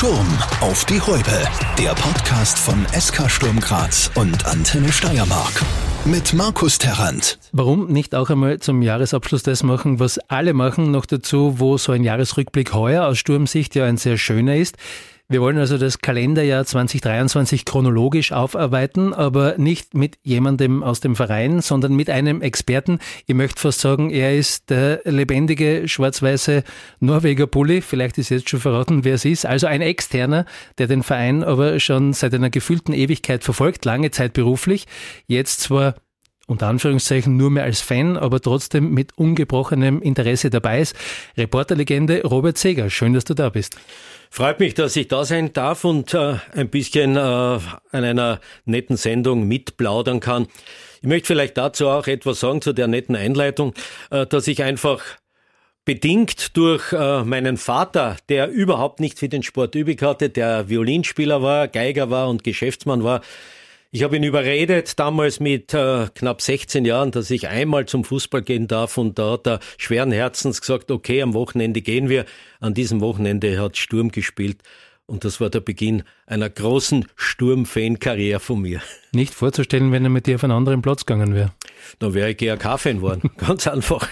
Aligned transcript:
Sturm 0.00 0.38
auf 0.62 0.86
die 0.86 0.98
Häupe. 0.98 1.46
Der 1.78 1.90
Podcast 1.90 2.58
von 2.58 2.86
SK 2.98 3.30
Sturm 3.30 3.60
Graz 3.60 4.10
und 4.14 4.46
Antenne 4.46 4.90
Steiermark. 4.90 5.62
Mit 6.06 6.32
Markus 6.32 6.78
Terrant. 6.78 7.38
Warum 7.52 7.88
nicht 7.88 8.14
auch 8.14 8.30
einmal 8.30 8.60
zum 8.60 8.80
Jahresabschluss 8.80 9.42
das 9.42 9.62
machen, 9.62 10.00
was 10.00 10.18
alle 10.30 10.54
machen, 10.54 10.90
noch 10.90 11.04
dazu, 11.04 11.56
wo 11.58 11.76
so 11.76 11.92
ein 11.92 12.02
Jahresrückblick 12.02 12.72
heuer 12.72 13.04
aus 13.04 13.18
Sturmsicht 13.18 13.74
ja 13.74 13.84
ein 13.84 13.98
sehr 13.98 14.16
schöner 14.16 14.56
ist. 14.56 14.78
Wir 15.30 15.40
wollen 15.40 15.58
also 15.58 15.78
das 15.78 16.00
Kalenderjahr 16.00 16.64
2023 16.64 17.64
chronologisch 17.64 18.32
aufarbeiten, 18.32 19.14
aber 19.14 19.54
nicht 19.58 19.94
mit 19.94 20.18
jemandem 20.24 20.82
aus 20.82 20.98
dem 20.98 21.14
Verein, 21.14 21.60
sondern 21.60 21.94
mit 21.94 22.10
einem 22.10 22.42
Experten. 22.42 22.98
Ich 23.26 23.36
möchte 23.36 23.60
fast 23.60 23.78
sagen, 23.78 24.10
er 24.10 24.36
ist 24.36 24.70
der 24.70 25.02
lebendige 25.04 25.86
schwarz-weiße 25.86 26.64
Norweger 26.98 27.46
Bulli. 27.46 27.80
Vielleicht 27.80 28.18
ist 28.18 28.30
jetzt 28.30 28.50
schon 28.50 28.58
verraten, 28.58 29.04
wer 29.04 29.14
es 29.14 29.24
ist. 29.24 29.46
Also 29.46 29.68
ein 29.68 29.82
Externer, 29.82 30.46
der 30.78 30.88
den 30.88 31.04
Verein 31.04 31.44
aber 31.44 31.78
schon 31.78 32.12
seit 32.12 32.34
einer 32.34 32.50
gefühlten 32.50 32.92
Ewigkeit 32.92 33.44
verfolgt, 33.44 33.84
lange 33.84 34.10
Zeit 34.10 34.32
beruflich. 34.32 34.88
Jetzt 35.28 35.60
zwar 35.60 35.94
unter 36.48 36.66
Anführungszeichen 36.66 37.36
nur 37.36 37.50
mehr 37.50 37.62
als 37.62 37.80
Fan, 37.80 38.16
aber 38.16 38.40
trotzdem 38.40 38.92
mit 38.92 39.16
ungebrochenem 39.16 40.02
Interesse 40.02 40.50
dabei 40.50 40.80
ist. 40.80 40.96
Reporterlegende 41.36 42.22
Robert 42.24 42.58
Seger, 42.58 42.90
schön, 42.90 43.12
dass 43.12 43.22
du 43.22 43.34
da 43.34 43.50
bist. 43.50 43.76
Freut 44.32 44.60
mich, 44.60 44.74
dass 44.74 44.94
ich 44.94 45.08
da 45.08 45.24
sein 45.24 45.52
darf 45.52 45.84
und 45.84 46.14
äh, 46.14 46.36
ein 46.54 46.68
bisschen 46.68 47.16
äh, 47.16 47.20
an 47.20 47.60
einer 47.90 48.40
netten 48.64 48.96
Sendung 48.96 49.48
mitplaudern 49.48 50.20
kann. 50.20 50.46
Ich 51.02 51.08
möchte 51.08 51.26
vielleicht 51.26 51.58
dazu 51.58 51.88
auch 51.88 52.06
etwas 52.06 52.38
sagen 52.38 52.62
zu 52.62 52.72
der 52.72 52.86
netten 52.86 53.16
Einleitung, 53.16 53.74
äh, 54.10 54.26
dass 54.26 54.46
ich 54.46 54.62
einfach 54.62 55.02
bedingt 55.84 56.56
durch 56.56 56.92
äh, 56.92 57.24
meinen 57.24 57.56
Vater, 57.56 58.18
der 58.28 58.48
überhaupt 58.48 59.00
nicht 59.00 59.18
für 59.18 59.28
den 59.28 59.42
Sport 59.42 59.74
übrig 59.74 60.00
hatte, 60.00 60.30
der 60.30 60.68
Violinspieler 60.68 61.42
war, 61.42 61.66
Geiger 61.66 62.10
war 62.10 62.28
und 62.28 62.44
Geschäftsmann 62.44 63.02
war, 63.02 63.22
ich 63.92 64.04
habe 64.04 64.16
ihn 64.16 64.22
überredet, 64.22 64.98
damals 65.00 65.40
mit 65.40 65.74
äh, 65.74 66.06
knapp 66.14 66.40
16 66.40 66.84
Jahren, 66.84 67.10
dass 67.10 67.30
ich 67.30 67.48
einmal 67.48 67.86
zum 67.86 68.04
Fußball 68.04 68.42
gehen 68.42 68.68
darf 68.68 68.96
und 68.96 69.18
da 69.18 69.32
hat 69.32 69.48
er 69.48 69.60
schweren 69.78 70.12
Herzens 70.12 70.60
gesagt, 70.60 70.92
okay, 70.92 71.22
am 71.22 71.34
Wochenende 71.34 71.82
gehen 71.82 72.08
wir. 72.08 72.24
An 72.60 72.72
diesem 72.72 73.00
Wochenende 73.00 73.60
hat 73.60 73.76
Sturm 73.76 74.12
gespielt 74.12 74.62
und 75.06 75.24
das 75.24 75.40
war 75.40 75.50
der 75.50 75.60
Beginn 75.60 76.04
einer 76.30 76.48
großen 76.48 77.06
Sturm-Fan-Karriere 77.16 78.40
von 78.40 78.62
mir. 78.62 78.80
Nicht 79.12 79.34
vorzustellen, 79.34 79.90
wenn 79.90 80.04
er 80.04 80.10
mit 80.10 80.26
dir 80.26 80.36
auf 80.36 80.44
einen 80.44 80.52
anderen 80.52 80.82
Platz 80.82 81.04
gegangen 81.04 81.34
wäre. 81.34 81.50
Dann 81.98 82.14
wäre 82.14 82.30
ich 82.30 82.36
GRK-Fan 82.36 82.98
geworden. 82.98 83.30
Ganz 83.36 83.66
einfach. 83.66 84.06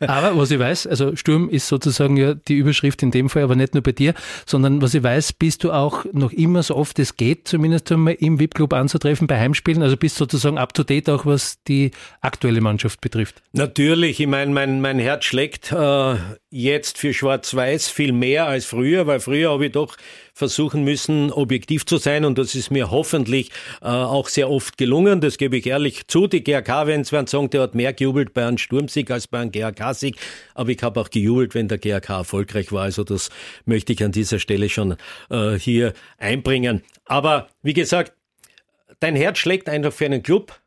aber 0.00 0.36
was 0.36 0.52
ich 0.52 0.60
weiß, 0.60 0.86
also 0.86 1.16
Sturm 1.16 1.48
ist 1.48 1.66
sozusagen 1.66 2.16
ja 2.16 2.34
die 2.34 2.54
Überschrift 2.54 3.02
in 3.02 3.10
dem 3.10 3.28
Fall, 3.28 3.42
aber 3.42 3.56
nicht 3.56 3.74
nur 3.74 3.82
bei 3.82 3.90
dir, 3.90 4.14
sondern 4.46 4.80
was 4.80 4.94
ich 4.94 5.02
weiß, 5.02 5.32
bist 5.32 5.64
du 5.64 5.72
auch 5.72 6.04
noch 6.12 6.32
immer 6.32 6.62
so 6.62 6.76
oft 6.76 6.98
es 7.00 7.16
geht, 7.16 7.48
zumindest 7.48 7.90
einmal 7.90 8.14
im 8.14 8.38
VIP-Club 8.38 8.72
anzutreffen 8.72 9.26
bei 9.26 9.38
Heimspielen. 9.40 9.82
Also 9.82 9.96
bist 9.96 10.16
sozusagen 10.16 10.58
up 10.58 10.74
to 10.74 10.84
date 10.84 11.10
auch, 11.10 11.26
was 11.26 11.60
die 11.64 11.90
aktuelle 12.20 12.60
Mannschaft 12.60 13.00
betrifft. 13.00 13.42
Natürlich. 13.52 14.20
Ich 14.20 14.28
meine, 14.28 14.52
mein, 14.52 14.80
mein 14.80 15.00
Herz 15.00 15.24
schlägt 15.24 15.72
äh, 15.72 16.14
jetzt 16.50 16.98
für 16.98 17.12
Schwarz-Weiß 17.12 17.88
viel 17.88 18.12
mehr 18.12 18.46
als 18.46 18.64
früher, 18.64 19.08
weil 19.08 19.18
früher 19.18 19.50
habe 19.50 19.66
ich 19.66 19.72
doch 19.72 19.96
versuchen 20.36 20.84
müssen, 20.84 21.32
objektiv 21.56 21.86
zu 21.86 21.96
sein 21.96 22.26
und 22.26 22.36
das 22.36 22.54
ist 22.54 22.70
mir 22.70 22.90
hoffentlich 22.90 23.50
äh, 23.80 23.86
auch 23.86 24.28
sehr 24.28 24.50
oft 24.50 24.76
gelungen. 24.76 25.22
Das 25.22 25.38
gebe 25.38 25.56
ich 25.56 25.66
ehrlich 25.66 26.06
zu. 26.06 26.26
Die 26.26 26.44
GRK-Fans 26.44 27.12
werden 27.12 27.26
sagen, 27.26 27.48
der 27.48 27.62
hat 27.62 27.74
mehr 27.74 27.94
gejubelt 27.94 28.34
bei 28.34 28.46
einem 28.46 28.58
Sturmsieg 28.58 29.10
als 29.10 29.26
bei 29.26 29.38
einem 29.38 29.52
GRK-Sieg. 29.52 30.16
Aber 30.54 30.68
ich 30.68 30.82
habe 30.82 31.00
auch 31.00 31.08
gejubelt, 31.08 31.54
wenn 31.54 31.68
der 31.68 31.78
GRK 31.78 32.18
erfolgreich 32.18 32.72
war. 32.72 32.82
Also 32.82 33.04
das 33.04 33.30
möchte 33.64 33.94
ich 33.94 34.04
an 34.04 34.12
dieser 34.12 34.38
Stelle 34.38 34.68
schon 34.68 34.96
äh, 35.30 35.54
hier 35.58 35.94
einbringen. 36.18 36.82
Aber 37.06 37.48
wie 37.62 37.72
gesagt, 37.72 38.12
dein 39.00 39.16
Herz 39.16 39.38
schlägt 39.38 39.70
einfach 39.70 39.92
für 39.92 40.04
einen 40.04 40.22
Club. 40.22 40.60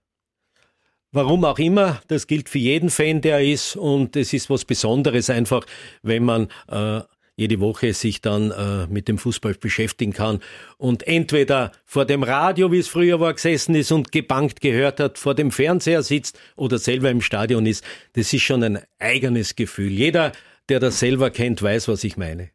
Warum 1.12 1.46
auch 1.46 1.60
immer, 1.60 2.02
das 2.08 2.26
gilt 2.26 2.50
für 2.50 2.60
jeden 2.60 2.90
Fan, 2.90 3.22
der 3.22 3.42
ist. 3.42 3.76
Und 3.76 4.16
es 4.16 4.34
ist 4.34 4.50
was 4.50 4.66
Besonderes 4.66 5.30
einfach, 5.30 5.66
wenn 6.02 6.24
man 6.24 6.48
äh, 6.68 7.02
jede 7.40 7.62
Woche 7.62 7.94
sich 7.94 8.20
dann 8.20 8.52
äh, 8.52 8.86
mit 8.88 9.08
dem 9.08 9.18
Fußball 9.18 9.54
beschäftigen 9.54 10.12
kann 10.12 10.40
und 10.78 11.08
entweder 11.08 11.72
vor 11.86 12.06
dem 12.06 12.24
Radio, 12.24 12.72
wie 12.72 12.80
es 12.80 12.90
früher 12.90 13.22
war, 13.22 13.34
gesessen 13.34 13.76
ist 13.76 13.94
und 13.94 14.12
gebankt 14.12 14.60
gehört 14.60 15.00
hat, 15.00 15.18
vor 15.18 15.36
dem 15.36 15.52
Fernseher 15.52 16.04
sitzt 16.04 16.38
oder 16.58 16.78
selber 16.78 17.10
im 17.10 17.22
Stadion 17.22 17.66
ist. 17.66 17.86
Das 18.14 18.34
ist 18.34 18.42
schon 18.42 18.62
ein 18.62 18.80
eigenes 19.00 19.56
Gefühl. 19.56 19.92
Jeder, 19.92 20.34
der 20.68 20.82
das 20.82 21.00
selber 21.00 21.30
kennt, 21.30 21.64
weiß, 21.64 21.88
was 21.88 22.04
ich 22.04 22.18
meine. 22.18 22.50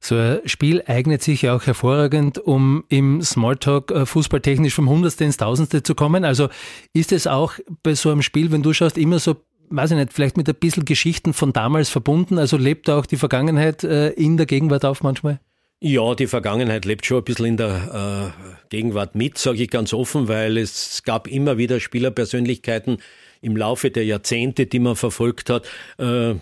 So 0.00 0.16
ein 0.16 0.40
Spiel 0.44 0.82
eignet 0.86 1.22
sich 1.22 1.42
ja 1.42 1.54
auch 1.54 1.64
hervorragend, 1.64 2.38
um 2.38 2.84
im 2.88 3.22
Smalltalk 3.22 3.92
äh, 3.92 4.06
fußballtechnisch 4.06 4.74
vom 4.74 4.88
Hundertste 4.88 5.24
ins 5.24 5.36
Tausendste 5.36 5.84
zu 5.84 5.94
kommen. 5.94 6.24
Also 6.24 6.48
ist 6.92 7.12
es 7.12 7.28
auch 7.28 7.54
bei 7.84 7.94
so 7.94 8.10
einem 8.10 8.22
Spiel, 8.22 8.50
wenn 8.50 8.62
du 8.62 8.72
schaust, 8.72 8.98
immer 8.98 9.20
so 9.20 9.36
weiß 9.70 9.92
ich 9.92 9.96
nicht, 9.96 10.12
vielleicht 10.12 10.36
mit 10.36 10.48
ein 10.48 10.54
bisschen 10.54 10.84
Geschichten 10.84 11.32
von 11.32 11.52
damals 11.52 11.88
verbunden? 11.88 12.38
Also 12.38 12.56
lebt 12.56 12.90
auch 12.90 13.06
die 13.06 13.16
Vergangenheit 13.16 13.84
äh, 13.84 14.10
in 14.10 14.36
der 14.36 14.46
Gegenwart 14.46 14.84
auf 14.84 15.02
manchmal? 15.02 15.40
Ja, 15.80 16.14
die 16.14 16.26
Vergangenheit 16.26 16.86
lebt 16.86 17.04
schon 17.04 17.18
ein 17.18 17.24
bisschen 17.24 17.46
in 17.46 17.56
der 17.58 18.32
äh, 18.34 18.68
Gegenwart 18.70 19.14
mit, 19.14 19.36
sage 19.36 19.62
ich 19.62 19.70
ganz 19.70 19.92
offen, 19.92 20.26
weil 20.26 20.56
es 20.56 21.02
gab 21.02 21.28
immer 21.28 21.58
wieder 21.58 21.80
Spielerpersönlichkeiten 21.80 22.98
im 23.42 23.56
Laufe 23.56 23.90
der 23.90 24.04
Jahrzehnte, 24.04 24.66
die 24.66 24.78
man 24.78 24.96
verfolgt 24.96 25.50
hat, 25.50 25.66
äh, 25.98 26.34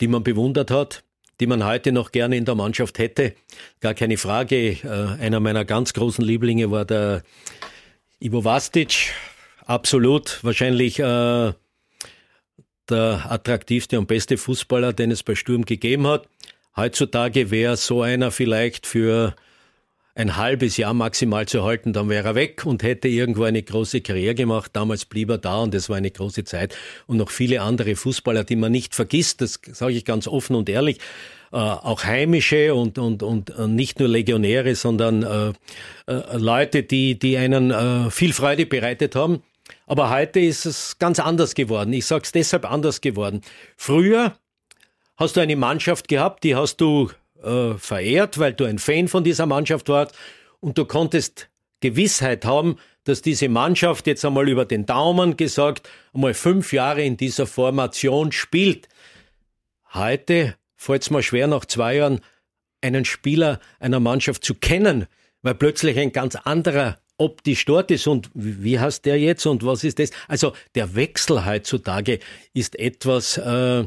die 0.00 0.06
man 0.06 0.22
bewundert 0.22 0.70
hat, 0.70 1.02
die 1.40 1.48
man 1.48 1.64
heute 1.64 1.90
noch 1.90 2.12
gerne 2.12 2.36
in 2.36 2.44
der 2.44 2.54
Mannschaft 2.54 3.00
hätte. 3.00 3.34
Gar 3.80 3.94
keine 3.94 4.16
Frage. 4.16 4.56
Äh, 4.56 5.20
einer 5.20 5.40
meiner 5.40 5.64
ganz 5.64 5.92
großen 5.92 6.24
Lieblinge 6.24 6.70
war 6.70 6.84
der 6.84 7.22
Ivo 8.20 8.44
Vastic. 8.44 9.12
Absolut, 9.66 10.38
wahrscheinlich 10.42 11.00
äh, 11.00 11.52
der 12.90 13.30
attraktivste 13.30 13.98
und 13.98 14.08
beste 14.08 14.36
Fußballer, 14.36 14.92
den 14.92 15.10
es 15.10 15.22
bei 15.22 15.34
Sturm 15.34 15.64
gegeben 15.64 16.06
hat. 16.06 16.28
Heutzutage 16.76 17.50
wäre 17.50 17.76
so 17.76 18.02
einer 18.02 18.30
vielleicht 18.30 18.86
für 18.86 19.34
ein 20.18 20.36
halbes 20.36 20.76
Jahr 20.76 20.94
maximal 20.94 21.46
zu 21.46 21.62
halten, 21.62 21.92
dann 21.92 22.08
wäre 22.08 22.28
er 22.28 22.34
weg 22.34 22.66
und 22.66 22.82
hätte 22.82 23.06
irgendwo 23.06 23.44
eine 23.44 23.62
große 23.62 24.00
Karriere 24.00 24.34
gemacht. 24.34 24.72
Damals 24.74 25.04
blieb 25.04 25.30
er 25.30 25.38
da 25.38 25.58
und 25.58 25.74
es 25.74 25.88
war 25.88 25.96
eine 25.96 26.10
große 26.10 26.42
Zeit. 26.42 26.76
Und 27.06 27.18
noch 27.18 27.30
viele 27.30 27.62
andere 27.62 27.94
Fußballer, 27.94 28.42
die 28.42 28.56
man 28.56 28.72
nicht 28.72 28.96
vergisst, 28.96 29.40
das 29.40 29.60
sage 29.72 29.92
ich 29.92 30.04
ganz 30.04 30.26
offen 30.26 30.56
und 30.56 30.68
ehrlich, 30.68 30.98
äh, 31.52 31.56
auch 31.56 32.02
heimische 32.02 32.74
und, 32.74 32.98
und, 32.98 33.22
und 33.22 33.52
nicht 33.68 34.00
nur 34.00 34.08
Legionäre, 34.08 34.74
sondern 34.74 35.22
äh, 35.22 36.12
äh, 36.12 36.36
Leute, 36.36 36.82
die, 36.82 37.16
die 37.16 37.38
einen 37.38 37.70
äh, 37.70 38.10
viel 38.10 38.32
Freude 38.32 38.66
bereitet 38.66 39.14
haben. 39.14 39.42
Aber 39.88 40.10
heute 40.10 40.38
ist 40.38 40.66
es 40.66 40.98
ganz 40.98 41.18
anders 41.18 41.54
geworden. 41.54 41.94
Ich 41.94 42.04
sage 42.04 42.22
es 42.24 42.32
deshalb 42.32 42.70
anders 42.70 43.00
geworden. 43.00 43.40
Früher 43.76 44.36
hast 45.16 45.36
du 45.36 45.40
eine 45.40 45.56
Mannschaft 45.56 46.08
gehabt, 46.08 46.44
die 46.44 46.54
hast 46.54 46.76
du 46.82 47.10
äh, 47.42 47.72
verehrt, 47.72 48.38
weil 48.38 48.52
du 48.52 48.64
ein 48.64 48.78
Fan 48.78 49.08
von 49.08 49.24
dieser 49.24 49.46
Mannschaft 49.46 49.88
warst 49.88 50.14
und 50.60 50.76
du 50.76 50.84
konntest 50.84 51.48
Gewissheit 51.80 52.44
haben, 52.44 52.76
dass 53.04 53.22
diese 53.22 53.48
Mannschaft 53.48 54.06
jetzt 54.06 54.26
einmal 54.26 54.46
über 54.50 54.66
den 54.66 54.84
Daumen 54.84 55.38
gesagt 55.38 55.88
einmal 56.12 56.34
fünf 56.34 56.74
Jahre 56.74 57.02
in 57.02 57.16
dieser 57.16 57.46
Formation 57.46 58.30
spielt. 58.30 58.88
Heute 59.94 60.54
fällt 60.76 61.02
es 61.02 61.10
mir 61.10 61.22
schwer, 61.22 61.46
nach 61.46 61.64
zwei 61.64 61.96
Jahren 61.96 62.20
einen 62.82 63.06
Spieler 63.06 63.58
einer 63.80 64.00
Mannschaft 64.00 64.44
zu 64.44 64.54
kennen, 64.54 65.06
weil 65.40 65.54
plötzlich 65.54 65.98
ein 65.98 66.12
ganz 66.12 66.36
anderer 66.36 66.98
optisch 67.18 67.64
dort 67.64 67.90
ist 67.90 68.06
und 68.06 68.30
wie 68.34 68.78
heißt 68.78 69.04
der 69.04 69.18
jetzt 69.18 69.44
und 69.46 69.64
was 69.64 69.84
ist 69.84 69.98
das? 69.98 70.10
Also 70.28 70.52
der 70.74 70.94
Wechsel 70.94 71.44
heutzutage 71.44 72.20
ist 72.54 72.78
etwas, 72.78 73.36
äh, 73.36 73.84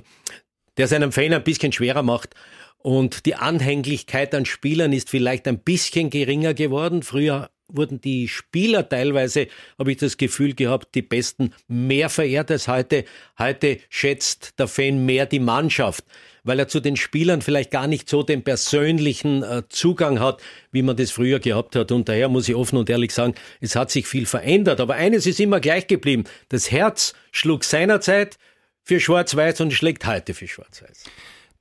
der 0.78 0.88
seinem 0.88 1.12
Fan 1.12 1.34
ein 1.34 1.44
bisschen 1.44 1.72
schwerer 1.72 2.04
macht. 2.04 2.36
Und 2.78 3.26
die 3.26 3.36
Anhänglichkeit 3.36 4.34
an 4.34 4.46
Spielern 4.46 4.92
ist 4.92 5.10
vielleicht 5.10 5.48
ein 5.48 5.60
bisschen 5.60 6.10
geringer 6.10 6.54
geworden. 6.54 7.04
Früher 7.04 7.52
wurden 7.76 8.02
die 8.02 8.28
Spieler 8.28 8.88
teilweise, 8.88 9.48
habe 9.78 9.92
ich 9.92 9.98
das 9.98 10.18
Gefühl 10.18 10.54
gehabt, 10.54 10.96
die 10.96 11.02
Besten 11.02 11.54
mehr 11.68 12.10
verehrt 12.10 12.52
als 12.52 12.68
heute. 12.68 13.06
Heute 13.38 13.80
schätzt 13.90 14.60
der 14.60 14.68
Fan 14.68 15.06
mehr 15.06 15.26
die 15.26 15.40
Mannschaft 15.40 16.06
weil 16.44 16.60
er 16.60 16.68
zu 16.68 16.80
den 16.80 16.96
Spielern 16.96 17.42
vielleicht 17.42 17.72
gar 17.72 17.88
nicht 17.88 18.10
so 18.10 18.24
den 18.24 18.44
persönlichen 18.44 19.44
äh, 19.44 19.64
Zugang 19.70 20.20
hat, 20.20 20.42
wie 20.72 20.82
man 20.82 20.96
das 20.96 21.12
früher 21.12 21.40
gehabt 21.40 21.76
hat. 21.76 21.92
Und 21.92 22.10
daher 22.10 22.30
muss 22.30 22.50
ich 22.50 22.56
offen 22.56 22.78
und 22.78 22.90
ehrlich 22.90 23.14
sagen, 23.14 23.36
es 23.60 23.76
hat 23.76 23.92
sich 23.92 24.08
viel 24.08 24.26
verändert. 24.26 24.80
Aber 24.80 24.96
eines 24.96 25.26
ist 25.28 25.40
immer 25.40 25.60
gleich 25.60 25.88
geblieben. 25.88 26.24
Das 26.50 26.72
Herz 26.72 27.14
schlug 27.32 27.64
seinerzeit 27.64 28.38
für 28.84 29.00
Schwarz-Weiß 29.00 29.62
und 29.62 29.72
schlägt 29.72 30.06
heute 30.06 30.34
für 30.34 30.48
Schwarz-Weiß. 30.48 31.04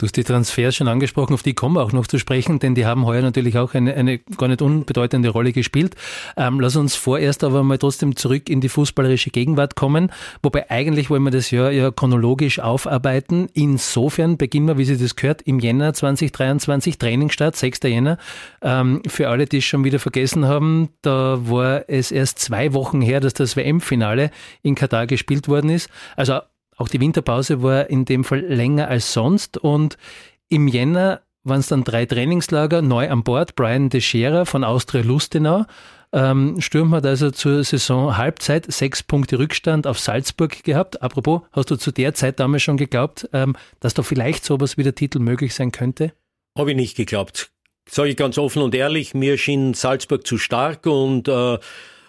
Du 0.01 0.07
hast 0.07 0.17
die 0.17 0.25
Transfers 0.25 0.77
schon 0.77 0.89
angesprochen, 0.89 1.35
auf 1.35 1.43
die 1.43 1.53
kommen 1.53 1.77
wir 1.77 1.83
auch 1.83 1.93
noch 1.93 2.07
zu 2.07 2.19
sprechen, 2.19 2.59
denn 2.59 2.75
die 2.75 2.87
haben 2.87 3.05
heuer 3.05 3.21
natürlich 3.21 3.59
auch 3.59 3.75
eine, 3.75 3.93
eine 3.93 4.17
gar 4.17 4.49
nicht 4.49 4.63
unbedeutende 4.63 5.29
Rolle 5.29 5.53
gespielt. 5.53 5.95
Ähm, 6.39 6.59
lass 6.59 6.75
uns 6.77 6.95
vorerst 6.95 7.45
aber 7.45 7.63
mal 7.65 7.77
trotzdem 7.77 8.17
zurück 8.17 8.49
in 8.49 8.63
die 8.63 8.71
fußballerische 8.71 9.29
Gegenwart 9.29 9.77
kommen, 9.77 10.11
wobei 10.43 10.71
eigentlich 10.71 11.11
wollen 11.11 11.23
wir 11.25 11.31
das 11.31 11.51
Jahr 11.51 11.71
ja 11.71 11.91
chronologisch 11.91 12.61
aufarbeiten. 12.61 13.51
Insofern 13.53 14.39
beginnen 14.39 14.69
wir, 14.69 14.79
wie 14.79 14.87
Sie 14.87 14.97
das 14.97 15.17
gehört, 15.17 15.43
im 15.43 15.59
Jänner 15.59 15.93
2023, 15.93 16.97
Trainingsstart, 16.97 17.57
6. 17.57 17.81
Jänner. 17.83 18.17
Ähm, 18.63 19.03
für 19.07 19.29
alle, 19.29 19.45
die 19.45 19.59
es 19.59 19.65
schon 19.65 19.85
wieder 19.85 19.99
vergessen 19.99 20.47
haben, 20.47 20.89
da 21.03 21.41
war 21.43 21.91
es 21.91 22.11
erst 22.11 22.39
zwei 22.39 22.73
Wochen 22.73 23.03
her, 23.03 23.21
dass 23.21 23.35
das 23.35 23.55
WM-Finale 23.55 24.31
in 24.63 24.77
Katar 24.77 25.07
gespielt 25.07 25.47
worden 25.47 25.69
ist. 25.69 25.91
Also 26.17 26.41
auch 26.81 26.89
die 26.89 27.01
Winterpause 27.01 27.63
war 27.63 27.91
in 27.91 28.07
dem 28.07 28.25
Fall 28.25 28.41
länger 28.41 28.89
als 28.89 29.13
sonst 29.13 29.59
und 29.59 29.99
im 30.49 30.67
Jänner 30.67 31.21
waren 31.45 31.61
es 31.61 31.69
dann 31.69 31.85
drei 31.85 32.07
Trainingslager 32.07 32.81
neu 32.81 33.11
an 33.11 33.23
Bord. 33.23 33.55
Brian 33.55 33.91
De 33.91 34.01
Scherer 34.01 34.47
von 34.47 34.65
Austria 34.65 35.03
Lustenau. 35.03 35.67
Ähm, 36.13 36.61
Sturm 36.61 36.93
hat 36.95 37.05
also 37.05 37.31
zur 37.31 37.63
Saison 37.65 38.17
Halbzeit 38.17 38.71
sechs 38.73 39.03
Punkte 39.03 39.39
Rückstand 39.39 39.87
auf 39.87 40.01
Salzburg 40.01 40.65
gehabt. 40.65 41.03
Apropos, 41.03 41.43
hast 41.53 41.71
du 41.71 41.77
zu 41.77 41.93
der 41.93 42.15
Zeit 42.15 42.41
damals 42.41 42.63
schon 42.63 42.79
geglaubt, 42.79 43.29
ähm, 43.33 43.57
dass 43.81 43.95
da 43.95 44.03
vielleicht 44.03 44.45
sowas 44.45 44.79
wie 44.79 44.83
der 44.83 44.95
Titel 44.95 45.19
möglich 45.19 45.55
sein 45.55 45.73
könnte? 45.73 46.13
Habe 46.59 46.71
ich 46.71 46.77
nicht 46.77 46.97
geglaubt. 46.97 47.53
Sage 47.89 48.09
ich 48.09 48.17
ganz 48.17 48.39
offen 48.39 48.63
und 48.63 48.75
ehrlich, 48.75 49.15
mir 49.15 49.37
schien 49.37 49.75
Salzburg 49.75 50.27
zu 50.27 50.39
stark 50.39 50.87
und 50.87 51.29
äh, 51.29 51.59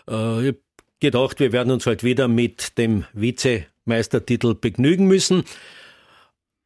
äh, 0.08 0.54
gedacht, 1.02 1.40
wir 1.42 1.52
werden 1.52 1.72
uns 1.72 1.86
halt 1.86 2.04
wieder 2.04 2.28
mit 2.28 2.78
dem 2.78 3.04
Vize 3.14 3.66
Meistertitel 3.92 4.56
begnügen 4.56 5.08
müssen. 5.08 5.44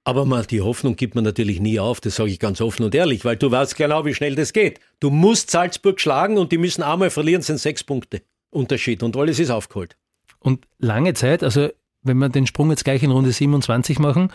Aber 0.03 0.25
mal, 0.25 0.45
die 0.45 0.61
Hoffnung 0.61 0.95
gibt 0.95 1.15
man 1.15 1.23
natürlich 1.23 1.59
nie 1.59 1.79
auf, 1.79 1.99
das 1.99 2.15
sage 2.15 2.29
ich 2.29 2.39
ganz 2.39 2.61
offen 2.61 2.83
und 2.83 2.93
ehrlich, 2.93 3.25
weil 3.25 3.37
du 3.37 3.49
weißt 3.49 3.75
genau, 3.75 4.05
wie 4.05 4.13
schnell 4.13 4.35
das 4.35 4.53
geht. 4.53 4.79
Du 4.99 5.09
musst 5.09 5.49
Salzburg 5.49 5.99
schlagen 5.99 6.37
und 6.37 6.51
die 6.51 6.59
müssen 6.59 6.83
einmal 6.83 7.09
verlieren, 7.09 7.41
sind 7.41 7.57
sechs 7.57 7.83
Punkte 7.83 8.21
Unterschied 8.51 9.03
und 9.03 9.17
alles 9.17 9.39
ist 9.39 9.49
aufgeholt. 9.49 9.97
Und 10.39 10.67
lange 10.77 11.15
Zeit, 11.15 11.43
also 11.43 11.69
wenn 12.03 12.17
wir 12.17 12.29
den 12.29 12.45
Sprung 12.45 12.69
jetzt 12.69 12.85
gleich 12.85 13.01
in 13.01 13.11
Runde 13.11 13.31
27 13.31 13.97
machen, 13.97 14.31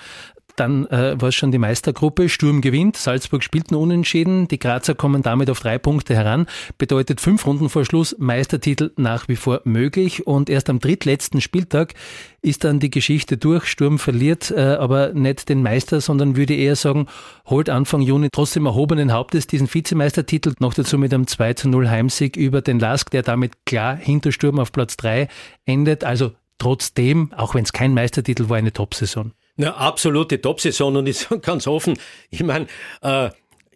dann 0.57 0.87
äh, 0.87 1.21
war 1.21 1.29
es 1.29 1.35
schon 1.35 1.53
die 1.53 1.59
Meistergruppe. 1.59 2.29
Sturm 2.29 2.61
gewinnt, 2.61 2.97
Salzburg 2.97 3.43
spielt 3.43 3.71
nur 3.71 3.81
unentschieden. 3.81 4.49
Die 4.49 4.59
Grazer 4.59 4.95
kommen 4.95 5.23
damit 5.23 5.51
auf 5.51 5.61
drei 5.61 5.79
Punkte 5.79 6.15
heran. 6.15 6.47
Bedeutet 6.79 7.21
fünf 7.21 7.47
Runden 7.47 7.69
vor 7.69 7.85
Schluss 7.85 8.17
Meistertitel 8.19 8.93
nach 8.97 9.29
wie 9.29 9.37
vor 9.37 9.61
möglich. 9.65 10.27
Und 10.27 10.51
erst 10.51 10.71
am 10.71 10.79
drittletzten 10.79 11.41
Spieltag 11.41 11.95
ist 12.43 12.65
dann 12.65 12.81
die 12.81 12.91
Geschichte 12.91 13.37
durch. 13.37 13.67
Sturm 13.67 13.99
verliert 13.99 14.51
äh, 14.51 14.61
aber 14.61 15.13
nicht 15.13 15.49
den 15.49 15.63
Meister, 15.63 16.01
sondern 16.01 16.37
würde 16.37 16.55
eher 16.55 16.77
sagen, 16.77 17.07
holt 17.47 17.69
Anfang 17.69 18.01
Juni 18.01 18.29
trotzdem 18.33 18.67
erhobenen 18.67 19.13
Hauptes 19.13 19.47
diesen 19.47 19.73
Vizemeistertitel. 19.73 20.55
Noch 20.59 20.75
dazu 20.75 20.99
mit 20.99 21.13
einem 21.13 21.27
2 21.27 21.55
zu 21.55 21.69
0 21.69 21.89
Heimsieg 21.89 22.37
über 22.37 22.63
den 22.63 22.79
Lask, 22.79 23.11
der 23.11 23.23
damit 23.23 23.65
klar 23.67 23.97
hinter 23.97 24.33
Sturm 24.33 24.59
auf 24.59 24.73
Platz 24.73 24.97
drei 24.97 25.29
endet. 25.67 26.05
Also 26.05 26.33
trotzdem, 26.59 27.33
auch 27.37 27.55
wenn 27.55 27.65
es 27.65 27.73
kein 27.73 27.95
Meistertitel 27.95 28.49
war, 28.49 28.57
eine 28.57 28.73
Top-Saison. 28.73 29.33
Eine 29.61 29.77
absolute 29.77 30.41
Top-Saison 30.41 30.97
und 30.97 31.07
ich 31.07 31.19
sage 31.19 31.41
ganz 31.41 31.67
offen, 31.67 31.99
ich 32.31 32.43
meine, 32.43 32.67
äh, 33.03 33.29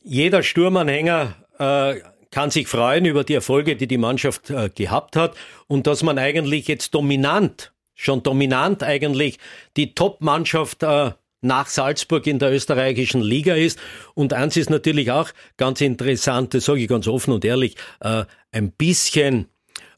jeder 0.03 0.43
Sturmanhänger 0.43 1.35
äh, 1.59 2.01
kann 2.31 2.51
sich 2.51 2.69
freuen 2.69 3.05
über 3.05 3.23
die 3.23 3.35
Erfolge, 3.35 3.77
die 3.77 3.87
die 3.87 3.99
Mannschaft 3.99 4.49
äh, 4.49 4.71
gehabt 4.75 5.15
hat 5.15 5.37
und 5.67 5.87
dass 5.87 6.03
man 6.03 6.19
eigentlich 6.19 6.69
jetzt 6.69 6.95
dominant, 6.95 7.73
schon 7.95 8.23
dominant 8.23 8.83
eigentlich 8.83 9.39
die 9.77 9.95
Top-Mannschaft 9.95 10.83
äh, 10.83 11.11
nach 11.43 11.67
Salzburg 11.67 12.27
in 12.27 12.39
der 12.39 12.51
österreichischen 12.51 13.21
Liga 13.21 13.55
ist. 13.55 13.79
Und 14.15 14.33
eins 14.33 14.57
ist 14.57 14.71
natürlich 14.71 15.11
auch 15.11 15.29
ganz 15.59 15.83
interessant, 15.83 16.55
das 16.55 16.65
sage 16.65 16.81
ich 16.81 16.89
ganz 16.89 17.07
offen 17.07 17.35
und 17.35 17.45
ehrlich, 17.45 17.77
äh, 18.01 18.25
ein 18.53 18.71
bisschen 18.73 19.49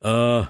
äh, 0.02 0.42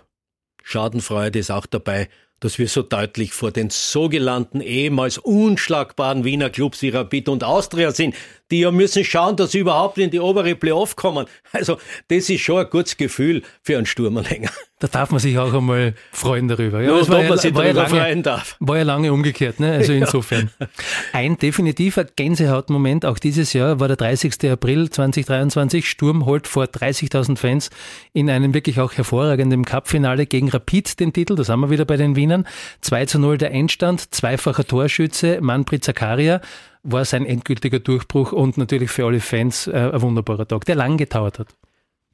Schadenfreude 0.63 1.39
ist 1.39 1.51
auch 1.51 1.67
dabei, 1.67 2.09
dass 2.41 2.59
wir 2.59 2.69
so 2.69 2.83
deutlich 2.83 3.33
vor 3.33 3.51
den 3.51 3.71
sogenannten 3.71 4.61
ehemals 4.61 5.19
unschlagbaren 5.19 6.25
Wiener 6.25 6.51
Clubs 6.51 6.83
wie 6.83 6.91
Rapid 6.91 7.29
und 7.29 7.45
Austria 7.45 7.93
sind, 7.93 8.15
die 8.51 8.61
ja 8.61 8.71
müssen 8.71 9.05
schauen, 9.05 9.37
dass 9.37 9.53
sie 9.53 9.59
überhaupt 9.59 9.99
in 9.99 10.11
die 10.11 10.21
obere 10.21 10.55
Playoff 10.55 10.97
kommen. 10.97 11.27
Also 11.53 11.79
das 12.09 12.29
ist 12.29 12.41
schon 12.41 12.59
ein 12.59 12.71
gutes 12.71 12.97
Gefühl 12.97 13.43
für 13.63 13.77
einen 13.77 13.87
Sturmanhänger. 13.87 14.51
Da 14.79 14.89
darf 14.89 15.11
man 15.11 15.21
sich 15.21 15.39
auch 15.39 15.55
einmal 15.55 15.95
freuen 16.13 16.49
darüber. 16.49 16.83
Ja, 16.83 16.99
ja, 16.99 17.09
war, 17.09 17.23
man 17.23 17.39
sich 17.39 17.55
war 17.55 17.63
darüber 17.63 17.81
ja 17.81 17.87
lange, 17.87 17.89
freuen 17.89 18.23
darf. 18.23 18.57
War 18.61 18.77
ja 18.77 18.83
lange 18.83 19.11
umgekehrt, 19.11 19.59
ne? 19.59 19.73
also 19.73 19.93
insofern. 19.95 20.51
Ja. 20.61 20.67
Ein 21.15 21.39
definitiver 21.39 22.05
Gänsehautmoment 22.05 23.07
auch 23.07 23.19
dieses 23.19 23.55
Jahr 23.55 23.81
war 23.81 23.89
der 23.89 23.97
30. 23.97 24.51
April 24.51 24.91
2023. 24.91 25.89
Sturm 25.89 26.27
holt 26.27 26.47
vor 26.47 26.65
30.000 26.65 27.39
Fans 27.39 27.71
in 28.13 28.29
einem 28.29 28.53
wirklich 28.53 28.79
auch 28.79 28.93
hervorragenden 28.93 29.65
Cup-Finale 29.65 30.27
gegen 30.27 30.51
Rapid 30.51 31.01
den 31.01 31.15
Titel. 31.15 31.37
Da 31.37 31.45
sind 31.45 31.59
wir 31.61 31.71
wieder 31.71 31.87
bei 31.87 31.97
den 31.97 32.15
Wienern. 32.15 32.47
2 32.83 33.07
zu 33.07 33.19
0 33.19 33.39
der 33.39 33.53
Endstand, 33.53 34.15
zweifacher 34.15 34.67
Torschütze, 34.67 35.39
Manfred 35.41 35.85
Zakaria 35.85 36.43
war 36.87 37.05
sein 37.05 37.27
endgültiger 37.27 37.81
Durchbruch 37.81 38.33
und 38.33 38.57
natürlich 38.57 38.91
für 38.91 39.05
alle 39.05 39.21
Fans 39.21 39.67
äh, 39.67 39.73
ein 39.73 40.01
wunderbarer 40.01 40.47
Tag, 40.47 40.65
der 40.65 40.77
lang 40.77 40.97
gedauert 40.97 41.39
hat. 41.39 41.49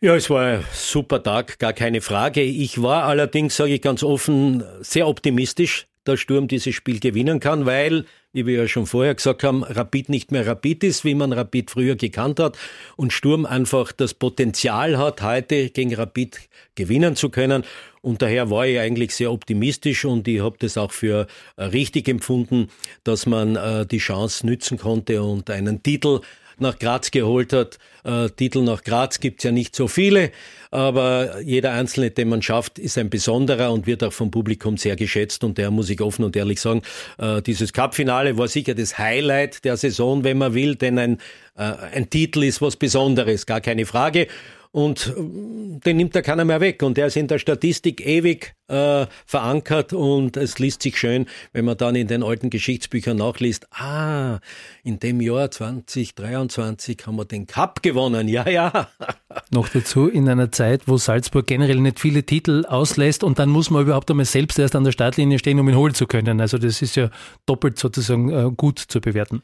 Ja, 0.01 0.17
es 0.17 0.29
war 0.31 0.45
ein 0.45 0.65
super 0.73 1.23
Tag, 1.23 1.59
gar 1.61 1.73
keine 1.73 2.01
Frage. 2.01 2.43
Ich 2.43 2.83
war 2.83 3.05
allerdings, 3.05 3.57
sage 3.57 3.75
ich 3.75 3.83
ganz 3.83 4.03
offen, 4.03 4.65
sehr 4.81 5.07
optimistisch, 5.07 5.87
dass 6.05 6.19
Sturm 6.19 6.49
dieses 6.49 6.75
Spiel 6.75 6.99
gewinnen 6.99 7.39
kann, 7.39 7.67
weil, 7.67 8.07
wie 8.33 8.47
wir 8.47 8.63
ja 8.63 8.69
schon 8.69 8.87
vorher 8.87 9.15
gesagt 9.15 9.45
haben, 9.45 9.63
Rapid 9.63 10.09
nicht 10.09 10.33
mehr 10.33 10.47
Rapid 10.47 10.85
ist, 10.85 11.05
wie 11.05 11.15
man 11.15 11.33
Rapid 11.33 11.71
früher 11.71 11.97
gekannt 11.97 12.41
hat 12.41 12.59
und 12.97 13.13
Sturm 13.13 13.45
einfach 13.47 13.93
das 13.93 14.15
Potenzial 14.15 14.99
hat, 14.99 15.23
heute 15.23 15.71
gegen 15.71 15.95
Rapid 15.95 16.41
gewinnen 16.75 17.17
zu 17.17 17.29
können. 17.29 17.65
Und 18.01 18.21
daher 18.21 18.51
war 18.51 18.67
ich 18.67 18.81
eigentlich 18.81 19.15
sehr 19.15 19.31
optimistisch 19.31 20.05
und 20.05 20.27
ich 20.27 20.41
habe 20.41 20.57
das 20.59 20.77
auch 20.77 20.91
für 20.91 21.29
äh, 21.57 21.65
richtig 21.65 22.09
empfunden, 22.09 22.69
dass 23.05 23.27
man 23.27 23.55
äh, 23.55 23.87
die 23.87 23.99
Chance 23.99 24.45
nützen 24.45 24.77
konnte 24.77 25.23
und 25.23 25.49
einen 25.51 25.83
Titel 25.83 26.21
nach 26.59 26.79
Graz 26.79 27.11
geholt 27.11 27.53
hat. 27.53 27.79
Äh, 28.05 28.31
Titel 28.31 28.63
nach 28.63 28.83
Graz 28.83 29.21
gibt's 29.21 29.45
ja 29.45 29.53
nicht 29.53 29.77
so 29.77 29.89
viele, 29.89 30.33
aber 30.71 31.41
jeder 31.41 31.73
einzelne, 31.73 32.11
den 32.11 32.29
man 32.29 32.43
schafft, 32.43 32.79
ist 32.79 32.99
ein 32.99 33.11
besonderer 33.11 33.73
und 33.73 33.87
wird 33.87 34.03
auch 34.03 34.13
vom 34.13 34.31
Publikum 34.31 34.77
sehr 34.77 34.97
geschätzt. 34.97 35.45
Und 35.45 35.59
der 35.59 35.71
muss 35.71 35.91
ich 35.91 36.01
offen 36.01 36.25
und 36.25 36.35
ehrlich 36.37 36.61
sagen, 36.61 36.83
äh, 37.19 37.43
dieses 37.43 37.73
Cup-Finale 37.73 38.39
war 38.39 38.49
sicher 38.49 38.75
das 38.75 38.99
Highlight 38.99 39.65
der 39.65 39.77
Saison, 39.77 40.25
wenn 40.25 40.39
man 40.39 40.55
will, 40.55 40.77
denn 40.77 40.99
ein, 40.99 41.19
äh, 41.57 41.63
ein 41.63 42.11
Titel 42.11 42.43
ist 42.43 42.61
was 42.63 42.77
Besonderes, 42.77 43.47
gar 43.47 43.61
keine 43.61 43.87
Frage 43.87 44.27
und 44.73 45.09
äh, 45.17 45.79
den 45.85 45.97
nimmt 45.97 46.15
da 46.17 46.23
keiner 46.23 46.45
mehr 46.45 46.61
weg 46.61 46.83
und 46.83 46.97
der 46.97 47.07
ist 47.07 47.17
in 47.17 47.29
der 47.29 47.39
Statistik 47.39 48.05
ewig 48.05 48.55
äh, 48.69 49.07
verankert 49.27 49.93
und 49.93 50.37
es 50.37 50.59
liest 50.59 50.83
sich 50.83 50.99
schön, 50.99 51.27
wenn 51.53 51.67
man 51.67 51.77
dann 51.77 51.95
in 51.95 52.09
den 52.09 52.23
alten 52.23 52.51
Geschichtsbüchern 52.51 53.17
nachliest, 53.17 53.67
ah, 53.73 54.41
in 54.83 54.99
dem 54.99 55.21
Jahr 55.21 55.51
2023 55.51 56.99
haben 57.07 57.17
wir 57.17 57.27
den 57.27 57.47
Cup 57.47 57.83
gewonnen, 57.83 58.29
ja, 58.29 58.49
ja. 58.49 58.89
Noch 59.51 59.69
dazu 59.69 60.09
in 60.09 60.29
einer 60.29 60.51
Zeit, 60.51 60.89
wo 60.89 60.97
Salzburg 60.97 61.47
generell 61.47 61.81
nicht 61.81 62.01
viele 62.01 62.25
Titel 62.25 62.65
auslässt 62.67 63.23
und 63.23 63.39
dann 63.39 63.51
muss 63.51 63.71
man 63.71 63.83
überhaupt 63.83 64.11
einmal 64.11 64.25
selbst 64.25 64.59
erst 64.59 64.75
an 64.75 64.85
der 64.85 64.93
Startlinie 64.93 65.39
stehen, 65.39 65.61
um 65.61 65.69
ihn 65.69 65.77
holen 65.77 65.95
zu 65.95 66.07
können. 66.07 66.41
Also 66.41 66.57
das 66.57 66.81
ist 66.81 66.97
ja 66.97 67.11
doppelt 67.45 67.79
sozusagen 67.79 68.31
äh, 68.31 68.51
gut 68.57 68.79
zu 68.79 69.01
bewerten. 69.01 69.43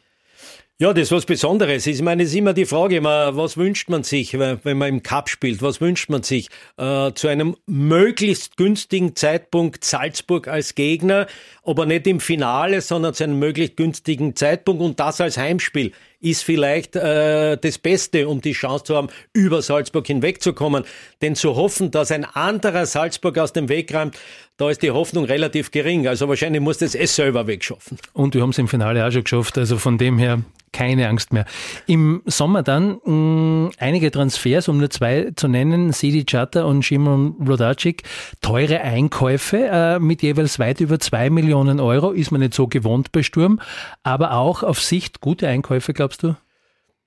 Ja, 0.80 0.92
das 0.92 1.04
ist 1.04 1.12
was 1.12 1.26
Besonderes. 1.26 1.88
Ich 1.88 2.00
meine, 2.02 2.22
es 2.22 2.28
ist 2.28 2.36
immer 2.36 2.52
die 2.52 2.64
Frage, 2.64 3.02
was 3.02 3.56
wünscht 3.56 3.88
man 3.88 4.04
sich, 4.04 4.38
wenn 4.38 4.78
man 4.78 4.88
im 4.88 5.02
Cup 5.02 5.28
spielt? 5.28 5.60
Was 5.60 5.80
wünscht 5.80 6.08
man 6.08 6.22
sich? 6.22 6.50
Äh, 6.76 7.10
zu 7.14 7.26
einem 7.26 7.56
möglichst 7.66 8.56
günstigen 8.56 9.16
Zeitpunkt 9.16 9.84
Salzburg 9.84 10.46
als 10.46 10.76
Gegner, 10.76 11.26
aber 11.64 11.84
nicht 11.84 12.06
im 12.06 12.20
Finale, 12.20 12.80
sondern 12.80 13.12
zu 13.12 13.24
einem 13.24 13.40
möglichst 13.40 13.76
günstigen 13.76 14.36
Zeitpunkt 14.36 14.80
und 14.80 15.00
das 15.00 15.20
als 15.20 15.36
Heimspiel 15.36 15.90
ist 16.20 16.42
vielleicht 16.42 16.96
äh, 16.96 17.56
das 17.56 17.78
Beste, 17.78 18.28
um 18.28 18.40
die 18.40 18.52
Chance 18.52 18.84
zu 18.84 18.96
haben, 18.96 19.08
über 19.32 19.62
Salzburg 19.62 20.06
hinwegzukommen. 20.06 20.84
Denn 21.22 21.34
zu 21.36 21.54
hoffen, 21.54 21.90
dass 21.90 22.10
ein 22.10 22.24
anderer 22.24 22.86
Salzburg 22.86 23.38
aus 23.38 23.52
dem 23.52 23.68
Weg 23.68 23.94
räumt, 23.94 24.16
da 24.58 24.68
ist 24.68 24.82
die 24.82 24.90
Hoffnung 24.90 25.24
relativ 25.24 25.70
gering. 25.70 26.06
Also 26.06 26.28
wahrscheinlich 26.28 26.60
muss 26.60 26.78
das 26.78 26.94
es 26.94 27.14
selber 27.14 27.46
wegschaffen. 27.46 27.96
Und 28.12 28.34
wir 28.34 28.42
haben 28.42 28.50
es 28.50 28.58
im 28.58 28.68
Finale 28.68 29.06
auch 29.06 29.10
schon 29.10 29.24
geschafft. 29.24 29.56
Also 29.56 29.78
von 29.78 29.96
dem 29.96 30.18
her 30.18 30.42
keine 30.72 31.08
Angst 31.08 31.32
mehr. 31.32 31.46
Im 31.86 32.22
Sommer 32.26 32.62
dann 32.62 33.00
mh, 33.04 33.70
einige 33.78 34.10
Transfers, 34.10 34.68
um 34.68 34.78
nur 34.78 34.90
zwei 34.90 35.30
zu 35.34 35.48
nennen, 35.48 35.92
Sidi 35.92 36.24
Chata 36.24 36.64
und 36.64 36.84
Shimon 36.84 37.36
Vlodacic, 37.38 38.02
teure 38.42 38.80
Einkäufe 38.80 39.68
äh, 39.70 39.98
mit 39.98 40.22
jeweils 40.22 40.58
weit 40.58 40.80
über 40.80 40.98
zwei 40.98 41.30
Millionen 41.30 41.80
Euro, 41.80 42.10
ist 42.10 42.32
man 42.32 42.40
nicht 42.40 42.52
so 42.52 42.66
gewohnt 42.66 43.12
bei 43.12 43.22
Sturm, 43.22 43.60
aber 44.02 44.32
auch 44.32 44.62
auf 44.62 44.82
Sicht 44.82 45.20
gute 45.20 45.48
Einkäufe, 45.48 45.94
glaubst 45.94 46.22
du? 46.22 46.36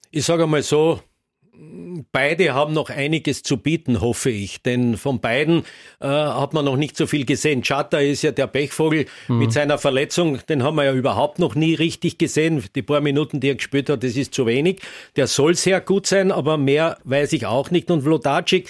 Ich 0.09 0.25
sage 0.25 0.43
einmal 0.43 0.63
so, 0.63 0.99
beide 2.11 2.53
haben 2.53 2.73
noch 2.73 2.89
einiges 2.89 3.43
zu 3.43 3.57
bieten, 3.57 4.01
hoffe 4.01 4.29
ich. 4.29 4.61
Denn 4.61 4.97
von 4.97 5.19
beiden 5.19 5.63
äh, 5.99 6.07
hat 6.07 6.53
man 6.53 6.65
noch 6.65 6.75
nicht 6.75 6.97
so 6.97 7.05
viel 7.05 7.25
gesehen. 7.25 7.61
Chata 7.61 7.99
ist 7.99 8.23
ja 8.23 8.31
der 8.31 8.47
Pechvogel 8.47 9.05
mhm. 9.27 9.39
mit 9.39 9.53
seiner 9.53 9.77
Verletzung. 9.77 10.39
Den 10.47 10.63
haben 10.63 10.75
wir 10.75 10.85
ja 10.85 10.93
überhaupt 10.93 11.39
noch 11.39 11.55
nie 11.55 11.75
richtig 11.75 12.17
gesehen. 12.17 12.63
Die 12.75 12.81
paar 12.81 13.01
Minuten, 13.01 13.39
die 13.39 13.49
er 13.49 13.55
gespielt 13.55 13.89
hat, 13.89 14.03
das 14.03 14.15
ist 14.15 14.33
zu 14.33 14.45
wenig. 14.45 14.81
Der 15.15 15.27
soll 15.27 15.55
sehr 15.55 15.81
gut 15.81 16.07
sein, 16.07 16.31
aber 16.31 16.57
mehr 16.57 16.97
weiß 17.03 17.33
ich 17.33 17.45
auch 17.45 17.69
nicht. 17.69 17.91
Und 17.91 18.01
Vlodacic 18.01 18.69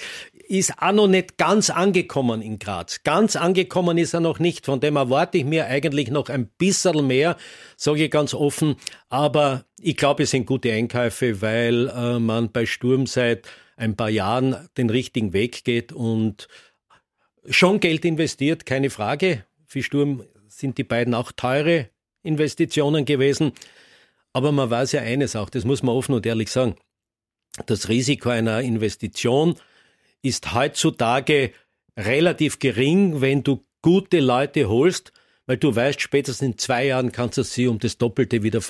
ist 0.52 0.82
auch 0.82 0.92
noch 0.92 1.08
nicht 1.08 1.38
ganz 1.38 1.70
angekommen 1.70 2.42
in 2.42 2.58
Graz. 2.58 3.02
Ganz 3.04 3.36
angekommen 3.36 3.96
ist 3.96 4.12
er 4.12 4.20
noch 4.20 4.38
nicht. 4.38 4.66
Von 4.66 4.80
dem 4.80 4.96
erwarte 4.96 5.38
ich 5.38 5.46
mir 5.46 5.64
eigentlich 5.66 6.10
noch 6.10 6.28
ein 6.28 6.46
bisschen 6.58 7.06
mehr, 7.06 7.38
sage 7.78 8.04
ich 8.04 8.10
ganz 8.10 8.34
offen. 8.34 8.76
Aber 9.08 9.64
ich 9.80 9.96
glaube, 9.96 10.24
es 10.24 10.30
sind 10.30 10.44
gute 10.44 10.70
Einkäufe, 10.70 11.40
weil 11.40 11.88
äh, 11.88 12.18
man 12.18 12.52
bei 12.52 12.66
Sturm 12.66 13.06
seit 13.06 13.48
ein 13.76 13.96
paar 13.96 14.10
Jahren 14.10 14.68
den 14.76 14.90
richtigen 14.90 15.32
Weg 15.32 15.64
geht 15.64 15.90
und 15.90 16.48
schon 17.48 17.80
Geld 17.80 18.04
investiert, 18.04 18.66
keine 18.66 18.90
Frage. 18.90 19.46
Für 19.66 19.82
Sturm 19.82 20.22
sind 20.48 20.76
die 20.76 20.84
beiden 20.84 21.14
auch 21.14 21.32
teure 21.32 21.88
Investitionen 22.22 23.06
gewesen. 23.06 23.52
Aber 24.34 24.52
man 24.52 24.68
weiß 24.68 24.92
ja 24.92 25.00
eines 25.00 25.34
auch, 25.34 25.48
das 25.48 25.64
muss 25.64 25.82
man 25.82 25.96
offen 25.96 26.14
und 26.14 26.26
ehrlich 26.26 26.50
sagen. 26.50 26.76
Das 27.64 27.88
Risiko 27.88 28.28
einer 28.28 28.60
Investition 28.60 29.56
ist 30.22 30.54
heutzutage 30.54 31.52
relativ 31.96 32.58
gering, 32.58 33.20
wenn 33.20 33.42
du 33.42 33.64
gute 33.82 34.20
Leute 34.20 34.68
holst, 34.68 35.12
weil 35.46 35.56
du 35.56 35.74
weißt, 35.74 36.00
spätestens 36.00 36.46
in 36.46 36.58
zwei 36.58 36.86
Jahren 36.86 37.12
kannst 37.12 37.36
du 37.38 37.42
sie 37.42 37.66
um 37.66 37.78
das 37.78 37.98
Doppelte 37.98 38.42
wieder 38.42 38.60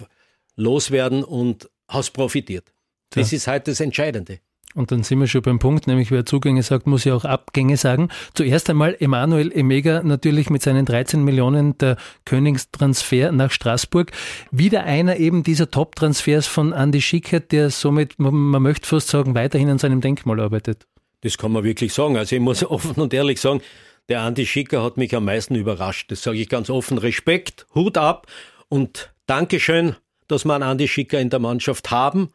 loswerden 0.56 1.22
und 1.22 1.70
hast 1.88 2.10
profitiert. 2.12 2.72
Das 3.10 3.30
ja. 3.30 3.36
ist 3.36 3.46
halt 3.46 3.68
das 3.68 3.80
Entscheidende. 3.80 4.40
Und 4.74 4.90
dann 4.90 5.02
sind 5.02 5.20
wir 5.20 5.26
schon 5.26 5.42
beim 5.42 5.58
Punkt, 5.58 5.86
nämlich 5.86 6.10
wer 6.10 6.24
Zugänge 6.24 6.62
sagt, 6.62 6.86
muss 6.86 7.04
ja 7.04 7.14
auch 7.14 7.26
Abgänge 7.26 7.76
sagen. 7.76 8.08
Zuerst 8.32 8.70
einmal 8.70 8.96
Emanuel 8.98 9.52
Emega 9.52 10.02
natürlich 10.02 10.48
mit 10.48 10.62
seinen 10.62 10.86
13 10.86 11.22
Millionen 11.22 11.76
der 11.76 11.96
Königstransfer 12.24 13.32
nach 13.32 13.50
Straßburg. 13.50 14.12
Wieder 14.50 14.84
einer 14.84 15.18
eben 15.18 15.42
dieser 15.42 15.70
Top-Transfers 15.70 16.46
von 16.46 16.72
Andy 16.72 17.02
Schickert, 17.02 17.52
der 17.52 17.68
somit, 17.68 18.18
man 18.18 18.62
möchte 18.62 18.88
fast 18.88 19.08
sagen, 19.08 19.34
weiterhin 19.34 19.68
an 19.68 19.78
seinem 19.78 20.00
Denkmal 20.00 20.40
arbeitet. 20.40 20.86
Das 21.22 21.38
kann 21.38 21.52
man 21.52 21.64
wirklich 21.64 21.94
sagen. 21.94 22.16
Also 22.16 22.36
ich 22.36 22.42
muss 22.42 22.62
offen 22.70 23.00
und 23.00 23.14
ehrlich 23.14 23.40
sagen, 23.40 23.62
der 24.08 24.20
Andi 24.20 24.46
Schicker 24.46 24.82
hat 24.82 24.96
mich 24.96 25.14
am 25.14 25.24
meisten 25.24 25.54
überrascht. 25.54 26.10
Das 26.10 26.22
sage 26.22 26.38
ich 26.38 26.48
ganz 26.48 26.68
offen. 26.68 26.98
Respekt, 26.98 27.66
Hut 27.74 27.96
ab 27.96 28.26
und 28.68 29.12
Dankeschön, 29.26 29.96
dass 30.28 30.44
wir 30.44 30.54
einen 30.54 30.64
Andi 30.64 30.88
Schicker 30.88 31.20
in 31.20 31.30
der 31.30 31.38
Mannschaft 31.38 31.90
haben, 31.90 32.30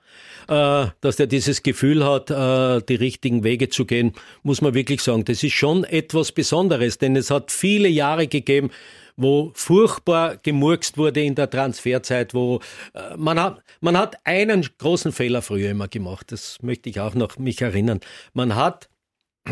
äh, 0.47 0.87
dass 1.01 1.19
er 1.19 1.27
dieses 1.27 1.63
Gefühl 1.63 2.05
hat, 2.05 2.31
äh, 2.31 2.81
die 2.87 2.95
richtigen 2.95 3.43
Wege 3.43 3.69
zu 3.69 3.85
gehen, 3.85 4.13
muss 4.43 4.61
man 4.61 4.73
wirklich 4.73 5.01
sagen. 5.01 5.25
Das 5.25 5.43
ist 5.43 5.53
schon 5.53 5.83
etwas 5.83 6.31
Besonderes, 6.31 6.97
denn 6.97 7.15
es 7.15 7.29
hat 7.29 7.51
viele 7.51 7.89
Jahre 7.89 8.27
gegeben, 8.27 8.71
wo 9.17 9.51
furchtbar 9.55 10.37
gemurkst 10.37 10.97
wurde 10.97 11.23
in 11.23 11.35
der 11.35 11.49
Transferzeit, 11.49 12.33
wo 12.33 12.61
äh, 12.93 13.17
man 13.17 13.39
hat, 13.41 13.63
man 13.81 13.97
hat 13.97 14.25
einen 14.25 14.67
großen 14.77 15.11
Fehler 15.11 15.41
früher 15.41 15.71
immer 15.71 15.87
gemacht, 15.87 16.31
das 16.31 16.61
möchte 16.61 16.89
ich 16.89 16.99
auch 16.99 17.15
noch 17.15 17.37
mich 17.37 17.61
erinnern. 17.61 17.99
Man 18.33 18.55
hat 18.55 18.89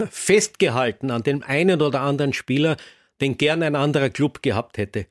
festgehalten 0.10 1.12
an 1.12 1.24
dem 1.24 1.44
einen 1.44 1.82
oder 1.82 2.02
anderen 2.02 2.34
Spieler, 2.34 2.78
den 3.22 3.38
gern 3.38 3.64
ein 3.64 3.76
anderer 3.76 4.10
Club 4.10 4.42
gehabt 4.42 4.78
hätte. 4.78 5.08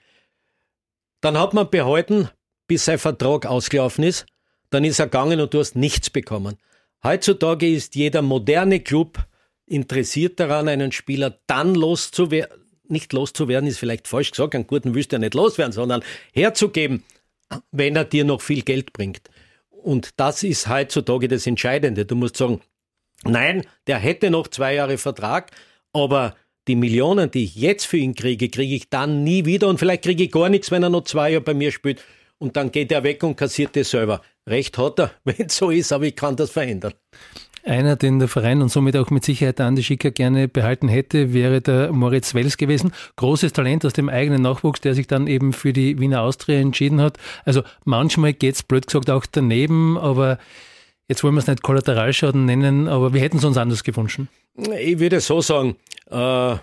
Dann 1.21 1.39
hat 1.39 1.55
man 1.55 1.71
behalten, 1.71 2.29
bis 2.67 2.85
sein 2.85 2.99
Vertrag 2.99 3.47
ausgelaufen 3.47 4.05
ist, 4.05 4.27
dann 4.71 4.85
ist 4.85 4.99
er 4.99 5.07
gegangen 5.07 5.41
und 5.41 5.53
du 5.53 5.59
hast 5.59 5.75
nichts 5.75 6.11
bekommen. 6.11 6.57
Heutzutage 7.03 7.69
ist 7.69 7.95
jeder 7.95 8.23
moderne 8.23 8.81
Club 8.81 9.27
interessiert 9.67 10.41
daran, 10.41 10.69
einen 10.69 10.93
Spieler 10.93 11.39
dann 11.47 11.75
loszuwerden, 11.75 12.64
nicht 12.89 13.13
loszuwerden 13.13 13.69
ist 13.69 13.79
vielleicht 13.79 14.09
falsch 14.09 14.31
gesagt, 14.31 14.55
einen 14.55 14.67
guten 14.67 14.95
willst 14.95 15.13
du 15.13 15.17
ja 15.17 15.21
nicht 15.21 15.35
loswerden, 15.35 15.73
sondern 15.73 16.03
herzugeben, 16.33 17.05
wenn 17.71 17.97
er 17.97 18.05
dir 18.05 18.25
noch 18.25 18.41
viel 18.41 18.63
Geld 18.63 18.93
bringt. 18.93 19.23
Und 19.71 20.11
das 20.17 20.43
ist 20.43 20.69
heutzutage 20.69 21.29
das 21.29 21.47
Entscheidende. 21.47 22.07
Du 22.07 22.17
musst 22.17 22.37
sagen, 22.37 22.61
nein, 23.25 23.67
der 23.87 23.99
hätte 23.99 24.31
noch 24.31 24.49
zwei 24.49 24.75
Jahre 24.75 24.99
Vertrag, 24.99 25.51
aber 25.93 26.37
die 26.69 26.77
Millionen, 26.77 27.31
die 27.31 27.45
ich 27.45 27.57
jetzt 27.57 27.85
für 27.87 27.99
ihn 27.99 28.15
kriege, 28.15 28.49
kriege 28.49 28.75
ich 28.75 28.89
dann 28.89 29.23
nie 29.23 29.45
wieder 29.45 29.69
und 29.69 29.79
vielleicht 29.79 30.05
kriege 30.05 30.25
ich 30.25 30.31
gar 30.31 30.49
nichts, 30.49 30.71
wenn 30.71 30.83
er 30.83 30.89
noch 30.89 31.05
zwei 31.05 31.31
Jahre 31.31 31.45
bei 31.45 31.55
mir 31.55 31.73
spielt 31.73 32.03
und 32.39 32.57
dann 32.57 32.73
geht 32.73 32.91
er 32.93 33.05
weg 33.05 33.23
und 33.23 33.37
kassiert 33.37 33.77
das 33.77 33.91
selber. 33.91 34.23
Recht 34.47 34.79
hat 34.79 34.99
er, 34.99 35.11
wenn 35.25 35.47
es 35.47 35.57
so 35.57 35.71
ist, 35.71 35.93
aber 35.93 36.05
ich 36.05 36.17
kann 36.17 36.37
das 36.37 36.51
verändern. 36.51 36.95
Einer, 37.67 37.97
den 37.97 38.19
der 38.19 38.29
Verein 38.29 38.61
und 38.61 38.69
somit 38.69 38.95
auch 38.97 39.09
mit 39.09 39.25
Sicherheit 39.25 39.59
Andi 39.59 39.83
Schicker 39.83 40.11
gerne 40.11 40.49
behalten 40.49 40.87
hätte, 40.87 41.33
wäre 41.33 41.63
der 41.63 41.93
Moritz 41.93 42.35
Wels 42.35 42.59
gewesen. 42.59 42.93
Großes 43.17 43.55
Talent 43.55 43.87
aus 43.87 43.95
dem 43.95 44.11
eigenen 44.11 44.43
Nachwuchs, 44.43 44.83
der 44.83 44.95
sich 44.95 45.07
dann 45.07 45.27
eben 45.27 45.55
für 45.55 45.73
die 45.73 45.99
Wiener 45.99 46.21
Austria 46.21 46.61
entschieden 46.61 47.01
hat. 47.01 47.17
Also 47.47 47.63
manchmal 47.85 48.35
geht 48.35 48.57
es 48.57 48.63
blöd 48.63 48.87
gesagt 48.87 49.09
auch 49.09 49.25
daneben, 49.25 49.97
aber 49.97 50.39
jetzt 51.09 51.25
wollen 51.25 51.35
wir 51.35 51.41
es 51.41 51.47
nicht 51.47 51.63
Kollateralschaden 51.63 52.45
nennen, 52.45 52.87
aber 52.87 53.15
wir 53.15 53.23
hätten 53.23 53.39
es 53.39 53.45
uns 53.45 53.57
anders 53.57 53.83
gewünscht. 53.83 54.21
Ich 54.79 54.99
würde 54.99 55.21
so 55.21 55.41
sagen, 55.41 55.77
äh, 56.11 56.57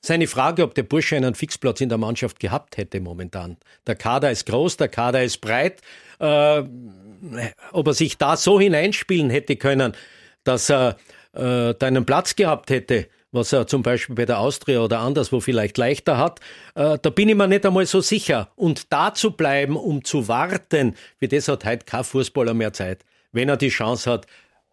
seine 0.00 0.26
Frage, 0.26 0.62
ob 0.62 0.74
der 0.74 0.84
Bursche 0.84 1.16
einen 1.16 1.34
Fixplatz 1.34 1.80
in 1.80 1.88
der 1.88 1.98
Mannschaft 1.98 2.40
gehabt 2.40 2.76
hätte 2.76 3.00
momentan. 3.00 3.56
Der 3.86 3.94
Kader 3.94 4.30
ist 4.30 4.46
groß, 4.46 4.76
der 4.76 4.88
Kader 4.88 5.22
ist 5.22 5.40
breit. 5.40 5.80
Äh, 6.22 6.62
ob 7.72 7.86
er 7.86 7.94
sich 7.94 8.18
da 8.18 8.36
so 8.36 8.60
hineinspielen 8.60 9.30
hätte 9.30 9.56
können, 9.56 9.92
dass 10.44 10.70
er 10.70 10.96
äh, 11.32 11.74
da 11.74 11.86
einen 11.86 12.04
Platz 12.04 12.36
gehabt 12.36 12.70
hätte, 12.70 13.08
was 13.32 13.52
er 13.52 13.66
zum 13.66 13.82
Beispiel 13.82 14.14
bei 14.14 14.26
der 14.26 14.38
Austria 14.38 14.80
oder 14.80 15.00
anderswo 15.00 15.40
vielleicht 15.40 15.78
leichter 15.78 16.18
hat, 16.18 16.40
äh, 16.74 16.98
da 17.00 17.10
bin 17.10 17.28
ich 17.28 17.34
mir 17.34 17.48
nicht 17.48 17.64
einmal 17.64 17.86
so 17.86 18.00
sicher. 18.00 18.50
Und 18.56 18.92
da 18.92 19.14
zu 19.14 19.32
bleiben, 19.32 19.76
um 19.76 20.04
zu 20.04 20.28
warten, 20.28 20.94
wie 21.18 21.28
das 21.28 21.48
hat 21.48 21.64
heute 21.64 21.84
kein 21.84 22.04
Fußballer 22.04 22.54
mehr 22.54 22.72
Zeit, 22.72 23.04
wenn 23.32 23.48
er 23.48 23.56
die 23.56 23.70
Chance 23.70 24.10
hat, 24.10 24.26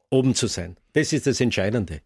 oben 0.09 0.35
zu 0.35 0.47
sein. 0.47 0.75
Das 0.93 1.13
ist 1.13 1.27
das 1.27 1.39
Entscheidende. 1.39 2.01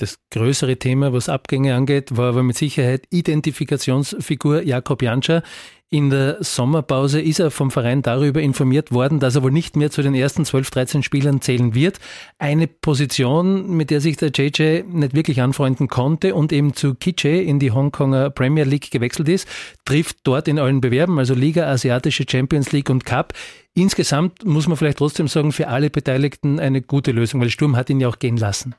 Das 0.00 0.18
größere 0.30 0.78
Thema, 0.78 1.12
was 1.12 1.28
Abgänge 1.28 1.74
angeht, 1.74 2.16
war 2.16 2.30
aber 2.30 2.42
mit 2.42 2.56
Sicherheit 2.56 3.02
Identifikationsfigur 3.10 4.62
Jakob 4.62 5.02
Janscher. 5.02 5.42
In 5.90 6.08
der 6.08 6.42
Sommerpause 6.42 7.20
ist 7.20 7.38
er 7.38 7.50
vom 7.50 7.70
Verein 7.70 8.00
darüber 8.00 8.40
informiert 8.40 8.92
worden, 8.92 9.20
dass 9.20 9.34
er 9.34 9.42
wohl 9.42 9.50
nicht 9.50 9.76
mehr 9.76 9.90
zu 9.90 10.00
den 10.00 10.14
ersten 10.14 10.46
12, 10.46 10.70
13 10.70 11.02
Spielern 11.02 11.42
zählen 11.42 11.74
wird. 11.74 12.00
Eine 12.38 12.66
Position, 12.66 13.76
mit 13.76 13.90
der 13.90 14.00
sich 14.00 14.16
der 14.16 14.30
JJ 14.30 14.84
nicht 14.88 15.14
wirklich 15.14 15.42
anfreunden 15.42 15.88
konnte 15.88 16.34
und 16.34 16.50
eben 16.50 16.72
zu 16.72 16.94
Kiche 16.94 17.28
in 17.28 17.58
die 17.58 17.72
Hongkonger 17.72 18.30
Premier 18.30 18.64
League 18.64 18.90
gewechselt 18.90 19.28
ist, 19.28 19.46
trifft 19.84 20.20
dort 20.22 20.48
in 20.48 20.58
allen 20.58 20.80
Bewerben, 20.80 21.18
also 21.18 21.34
Liga, 21.34 21.66
Asiatische 21.66 22.24
Champions 22.26 22.72
League 22.72 22.88
und 22.88 23.04
Cup. 23.04 23.34
Insgesamt 23.74 24.46
muss 24.46 24.66
man 24.66 24.78
vielleicht 24.78 24.98
trotzdem 24.98 25.28
sagen, 25.28 25.52
für 25.52 25.68
alle 25.68 25.90
Beteiligten 25.90 26.58
eine 26.58 26.80
gute 26.80 27.12
Lösung, 27.12 27.42
weil 27.42 27.50
Sturm 27.50 27.76
hat 27.76 27.90
ihn 27.90 28.00
ja 28.00 28.08
auch 28.08 28.18
gehen 28.18 28.38
lassen. 28.38 28.74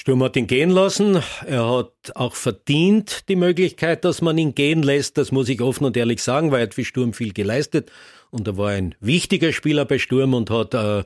Sturm 0.00 0.22
hat 0.22 0.34
ihn 0.34 0.46
gehen 0.46 0.70
lassen. 0.70 1.22
Er 1.44 1.70
hat 1.70 1.92
auch 2.14 2.34
verdient 2.34 3.28
die 3.28 3.36
Möglichkeit, 3.36 4.02
dass 4.06 4.22
man 4.22 4.38
ihn 4.38 4.54
gehen 4.54 4.82
lässt. 4.82 5.18
Das 5.18 5.30
muss 5.30 5.50
ich 5.50 5.60
offen 5.60 5.84
und 5.84 5.94
ehrlich 5.94 6.22
sagen, 6.22 6.50
weil 6.50 6.60
er 6.60 6.62
hat 6.68 6.74
für 6.74 6.86
Sturm 6.86 7.12
viel 7.12 7.34
geleistet. 7.34 7.92
Und 8.30 8.48
er 8.48 8.56
war 8.56 8.70
ein 8.70 8.94
wichtiger 9.00 9.52
Spieler 9.52 9.84
bei 9.84 9.98
Sturm 9.98 10.32
und 10.32 10.48
hat 10.48 10.72
äh, 10.72 11.04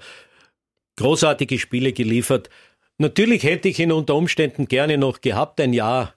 großartige 0.97 1.59
Spiele 1.59 1.93
geliefert. 1.93 2.51
Natürlich 2.97 3.43
hätte 3.43 3.69
ich 3.69 3.81
ihn 3.81 3.91
unter 3.91 4.15
Umständen 4.15 4.69
gerne 4.69 4.97
noch 4.97 5.21
gehabt, 5.21 5.61
ein 5.61 5.73
Jahr 5.73 6.15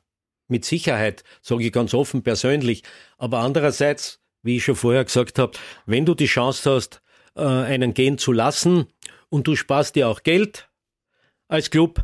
mit 0.47 0.63
Sicherheit, 0.63 1.23
sage 1.41 1.65
ich 1.65 1.71
ganz 1.71 1.95
offen 1.95 2.21
persönlich. 2.21 2.83
Aber 3.17 3.39
andererseits, 3.39 4.21
wie 4.43 4.57
ich 4.57 4.65
schon 4.65 4.75
vorher 4.75 5.03
gesagt 5.03 5.39
habe, 5.39 5.57
wenn 5.87 6.05
du 6.05 6.13
die 6.13 6.27
Chance 6.27 6.75
hast, 6.75 7.01
äh, 7.35 7.41
einen 7.41 7.95
gehen 7.95 8.19
zu 8.19 8.31
lassen 8.31 8.85
und 9.29 9.47
du 9.47 9.55
sparst 9.55 9.95
dir 9.95 10.09
auch 10.09 10.21
Geld 10.21 10.69
als 11.47 11.71
Club, 11.71 12.03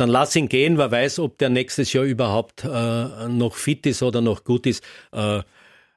dann 0.00 0.08
lass 0.08 0.34
ihn 0.34 0.48
gehen, 0.48 0.78
wer 0.78 0.90
weiß, 0.90 1.18
ob 1.18 1.36
der 1.38 1.50
nächstes 1.50 1.92
Jahr 1.92 2.04
überhaupt 2.04 2.64
äh, 2.64 3.28
noch 3.28 3.54
fit 3.54 3.84
ist 3.86 4.02
oder 4.02 4.20
noch 4.22 4.44
gut 4.44 4.66
ist. 4.66 4.82
Äh, 5.12 5.42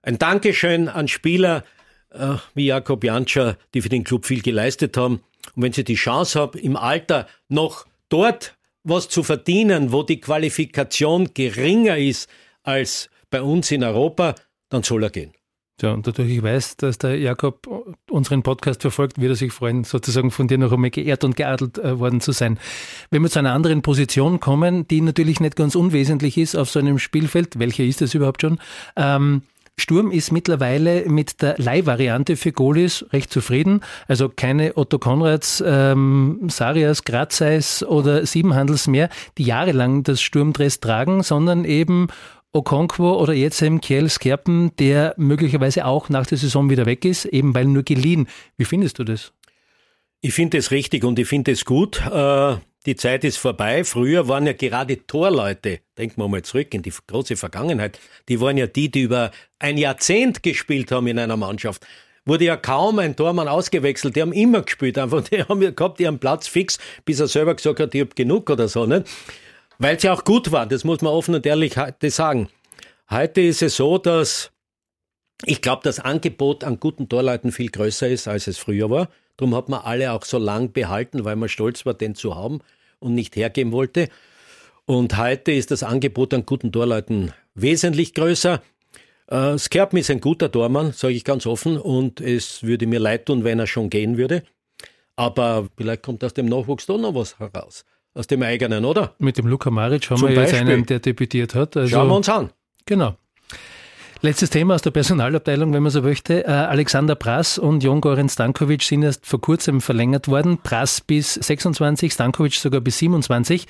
ein 0.01 0.17
Dankeschön 0.19 0.89
an 0.89 1.07
Spieler 1.07 1.63
äh, 2.11 2.35
wie 2.53 2.65
Jakob 2.65 3.03
Janscher, 3.03 3.57
die 3.73 3.81
für 3.81 3.89
den 3.89 4.03
Club 4.03 4.25
viel 4.25 4.41
geleistet 4.41 4.97
haben. 4.97 5.23
Und 5.55 5.63
wenn 5.63 5.73
sie 5.73 5.85
die 5.85 5.95
Chance 5.95 6.39
haben, 6.39 6.59
im 6.59 6.75
Alter 6.75 7.27
noch 7.47 7.85
dort 8.09 8.55
was 8.83 9.07
zu 9.07 9.23
verdienen, 9.23 9.93
wo 9.93 10.03
die 10.03 10.19
Qualifikation 10.19 11.33
geringer 11.33 11.97
ist 11.97 12.29
als 12.63 13.09
bei 13.29 13.41
uns 13.41 13.71
in 13.71 13.83
Europa, 13.83 14.35
dann 14.67 14.83
soll 14.83 15.03
er 15.03 15.09
gehen. 15.09 15.31
Ja, 15.81 15.91
und 15.91 16.05
dadurch 16.05 16.29
ich 16.29 16.43
weiß, 16.43 16.77
dass 16.77 16.99
der 16.99 17.17
Jakob 17.17 17.67
unseren 18.09 18.43
Podcast 18.43 18.81
verfolgt, 18.81 19.19
wird 19.19 19.31
er 19.31 19.35
sich 19.35 19.51
freuen, 19.51 19.83
sozusagen 19.83 20.29
von 20.29 20.47
dir 20.47 20.57
noch 20.57 20.71
einmal 20.71 20.91
geehrt 20.91 21.23
und 21.23 21.35
geadelt 21.35 21.79
äh, 21.79 21.99
worden 21.99 22.21
zu 22.21 22.31
sein. 22.31 22.59
Wenn 23.09 23.23
wir 23.23 23.29
zu 23.29 23.39
einer 23.39 23.53
anderen 23.53 23.81
Position 23.81 24.39
kommen, 24.39 24.87
die 24.87 25.01
natürlich 25.01 25.39
nicht 25.39 25.55
ganz 25.55 25.75
unwesentlich 25.75 26.37
ist 26.37 26.55
auf 26.55 26.69
so 26.69 26.79
einem 26.79 26.99
Spielfeld, 26.99 27.57
welche 27.57 27.83
ist 27.83 28.01
es 28.01 28.13
überhaupt 28.13 28.41
schon? 28.41 28.59
Ähm, 28.95 29.41
Sturm 29.75 30.11
ist 30.11 30.31
mittlerweile 30.31 31.09
mit 31.09 31.41
der 31.41 31.55
Leihvariante 31.57 32.37
für 32.37 32.51
Goalies 32.51 33.05
recht 33.11 33.31
zufrieden. 33.31 33.81
Also 34.07 34.29
keine 34.29 34.77
Otto 34.77 34.99
Konrads, 34.99 35.63
ähm, 35.65 36.47
Sarias, 36.47 37.03
Grazeis 37.03 37.83
oder 37.83 38.25
Siebenhandels 38.25 38.87
mehr, 38.87 39.09
die 39.39 39.43
jahrelang 39.43 40.03
das 40.03 40.21
Sturmdress 40.21 40.79
tragen, 40.79 41.23
sondern 41.23 41.65
eben 41.65 42.07
Okonkwo 42.53 43.13
oder 43.13 43.33
jetzt 43.33 43.61
eben 43.63 43.81
Kjell 43.81 44.09
Skerpen, 44.09 44.75
der 44.77 45.15
möglicherweise 45.17 45.85
auch 45.85 46.09
nach 46.09 46.27
der 46.27 46.37
Saison 46.37 46.69
wieder 46.69 46.85
weg 46.85 47.03
ist, 47.03 47.25
eben 47.25 47.55
weil 47.55 47.65
nur 47.65 47.81
geliehen. 47.83 48.27
Wie 48.57 48.65
findest 48.65 48.99
du 48.99 49.03
das? 49.03 49.33
Ich 50.21 50.33
finde 50.33 50.59
es 50.59 50.69
richtig 50.69 51.03
und 51.03 51.17
ich 51.17 51.27
finde 51.27 51.51
es 51.51 51.65
gut. 51.65 52.01
Äh, 52.05 52.55
die 52.85 52.95
Zeit 52.95 53.23
ist 53.23 53.37
vorbei. 53.37 53.83
Früher 53.83 54.27
waren 54.27 54.45
ja 54.45 54.53
gerade 54.53 55.05
Torleute, 55.07 55.79
denken 55.97 56.21
wir 56.21 56.27
mal 56.27 56.43
zurück 56.43 56.73
in 56.73 56.83
die 56.83 56.93
große 57.07 57.37
Vergangenheit, 57.37 57.99
die 58.29 58.39
waren 58.39 58.57
ja 58.57 58.67
die, 58.67 58.91
die 58.91 59.01
über 59.01 59.31
ein 59.57 59.77
Jahrzehnt 59.77 60.43
gespielt 60.43 60.91
haben 60.91 61.07
in 61.07 61.17
einer 61.17 61.37
Mannschaft. 61.37 61.85
Wurde 62.25 62.45
ja 62.45 62.55
kaum 62.55 62.99
ein 62.99 63.15
Tormann 63.15 63.47
ausgewechselt, 63.47 64.15
die 64.15 64.21
haben 64.21 64.31
immer 64.31 64.61
gespielt, 64.61 64.97
einfach, 64.97 65.23
die 65.23 65.43
haben 65.43 65.61
ja 65.61 65.71
gehabt 65.71 65.99
ihren 65.99 66.19
Platz 66.19 66.47
fix, 66.47 66.77
bis 67.03 67.19
er 67.19 67.27
selber 67.27 67.55
gesagt 67.55 67.79
hat, 67.79 67.95
ich 67.95 68.01
hab 68.01 68.15
genug 68.15 68.49
oder 68.49 68.67
so, 68.67 68.85
nicht? 68.85 69.07
Weil 69.83 69.97
ja 69.99 70.13
auch 70.13 70.23
gut 70.23 70.53
war, 70.53 70.65
das 70.65 70.85
muss 70.85 71.01
man 71.01 71.11
offen 71.11 71.35
und 71.35 71.45
ehrlich 71.45 71.75
heute 71.75 72.09
sagen. 72.09 72.47
Heute 73.09 73.41
ist 73.41 73.61
es 73.61 73.75
so, 73.75 73.97
dass 73.97 74.49
ich 75.43 75.61
glaube, 75.61 75.81
das 75.83 75.99
Angebot 75.99 76.63
an 76.63 76.79
guten 76.79 77.09
Torleuten 77.09 77.51
viel 77.51 77.69
größer 77.69 78.07
ist, 78.07 78.29
als 78.29 78.47
es 78.47 78.57
früher 78.57 78.89
war. 78.89 79.09
Darum 79.35 79.53
hat 79.53 79.67
man 79.67 79.81
alle 79.81 80.13
auch 80.13 80.23
so 80.23 80.37
lang 80.37 80.71
behalten, 80.71 81.25
weil 81.25 81.35
man 81.35 81.49
stolz 81.49 81.85
war, 81.85 81.93
den 81.93 82.15
zu 82.15 82.33
haben 82.33 82.61
und 82.99 83.13
nicht 83.13 83.35
hergeben 83.35 83.73
wollte. 83.73 84.07
Und 84.85 85.17
heute 85.17 85.51
ist 85.51 85.69
das 85.69 85.83
Angebot 85.83 86.33
an 86.33 86.45
guten 86.45 86.71
Torleuten 86.71 87.33
wesentlich 87.53 88.13
größer. 88.13 88.63
Äh, 89.27 89.57
Skerpen 89.57 89.99
ist 89.99 90.09
ein 90.09 90.21
guter 90.21 90.49
Tormann, 90.49 90.93
sage 90.93 91.15
ich 91.15 91.25
ganz 91.25 91.45
offen, 91.45 91.77
und 91.77 92.21
es 92.21 92.63
würde 92.63 92.87
mir 92.87 93.01
leid 93.01 93.25
tun, 93.25 93.43
wenn 93.43 93.59
er 93.59 93.67
schon 93.67 93.89
gehen 93.89 94.17
würde. 94.17 94.43
Aber 95.17 95.67
vielleicht 95.75 96.03
kommt 96.03 96.23
aus 96.23 96.33
dem 96.33 96.45
Nachwuchs 96.45 96.85
da 96.85 96.97
noch 96.97 97.15
was 97.15 97.37
heraus. 97.37 97.83
Aus 98.15 98.27
dem 98.27 98.43
eigenen, 98.43 98.85
oder? 98.85 99.15
Mit 99.17 99.37
dem 99.37 99.47
Luka 99.47 99.71
Maric 99.71 100.09
haben 100.09 100.17
Zum 100.17 100.29
wir 100.29 100.41
jetzt 100.41 100.53
einen, 100.53 100.85
der 100.85 100.99
debütiert 100.99 101.55
hat. 101.55 101.75
Also, 101.75 101.95
Schauen 101.95 102.07
wir 102.07 102.15
uns 102.15 102.29
an. 102.29 102.51
Genau. 102.85 103.15
Letztes 104.21 104.51
Thema 104.51 104.75
aus 104.75 104.81
der 104.81 104.91
Personalabteilung, 104.91 105.73
wenn 105.73 105.83
man 105.83 105.91
so 105.91 106.01
möchte. 106.01 106.45
Äh, 106.45 106.47
Alexander 106.47 107.15
Prass 107.15 107.57
und 107.57 107.83
Jon 107.83 107.99
Goran 107.99 108.29
Stankovic 108.29 108.83
sind 108.83 109.03
erst 109.03 109.25
vor 109.25 109.41
kurzem 109.41 109.81
verlängert 109.81 110.29
worden. 110.29 110.59
Prass 110.59 111.01
bis 111.01 111.33
26, 111.33 112.13
Stankovic 112.13 112.53
sogar 112.53 112.79
bis 112.79 112.99
27. 112.99 113.67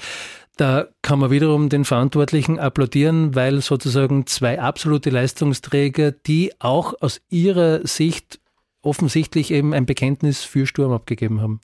Da 0.58 0.90
kann 1.02 1.18
man 1.18 1.32
wiederum 1.32 1.70
den 1.70 1.86
Verantwortlichen 1.86 2.60
applaudieren, 2.60 3.34
weil 3.34 3.62
sozusagen 3.62 4.28
zwei 4.28 4.62
absolute 4.62 5.10
Leistungsträger, 5.10 6.12
die 6.12 6.52
auch 6.60 6.94
aus 7.02 7.22
ihrer 7.30 7.88
Sicht 7.88 8.40
offensichtlich 8.84 9.50
eben 9.50 9.74
ein 9.74 9.88
Bekenntnis 9.88 10.44
für 10.44 10.68
Sturm 10.68 10.92
abgegeben 10.92 11.42
haben. 11.42 11.62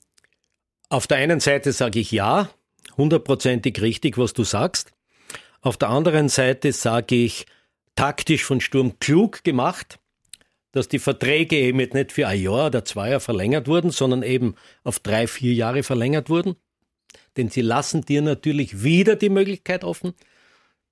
Auf 0.90 1.06
der 1.06 1.18
einen 1.18 1.40
Seite 1.40 1.74
sage 1.74 2.00
ich 2.00 2.12
ja, 2.12 2.50
hundertprozentig 2.98 3.82
richtig, 3.82 4.18
was 4.18 4.34
du 4.34 4.44
sagst. 4.44 4.92
Auf 5.62 5.78
der 5.78 5.90
anderen 5.90 6.30
Seite 6.30 6.72
sage 6.72 7.16
ich, 7.16 7.46
taktisch 7.96 8.44
von 8.44 8.62
Sturm 8.62 8.98
klug 9.00 9.44
gemacht, 9.44 10.00
dass 10.72 10.88
die 10.88 11.00
Verträge 11.00 11.58
eben 11.58 11.78
nicht 11.78 12.12
für 12.12 12.28
ein 12.28 12.42
Jahr 12.42 12.68
oder 12.68 12.86
zwei 12.86 13.10
Jahre 13.10 13.20
verlängert 13.20 13.68
wurden, 13.68 13.92
sondern 13.92 14.24
eben 14.24 14.56
auf 14.84 15.00
drei, 15.00 15.28
vier 15.28 15.54
Jahre 15.54 15.84
verlängert 15.84 16.30
wurden. 16.30 16.56
Denn 17.38 17.50
sie 17.50 17.62
lassen 17.62 18.06
dir 18.06 18.22
natürlich 18.22 18.84
wieder 18.84 19.16
die 19.16 19.30
Möglichkeit 19.30 19.84
offen, 19.84 20.14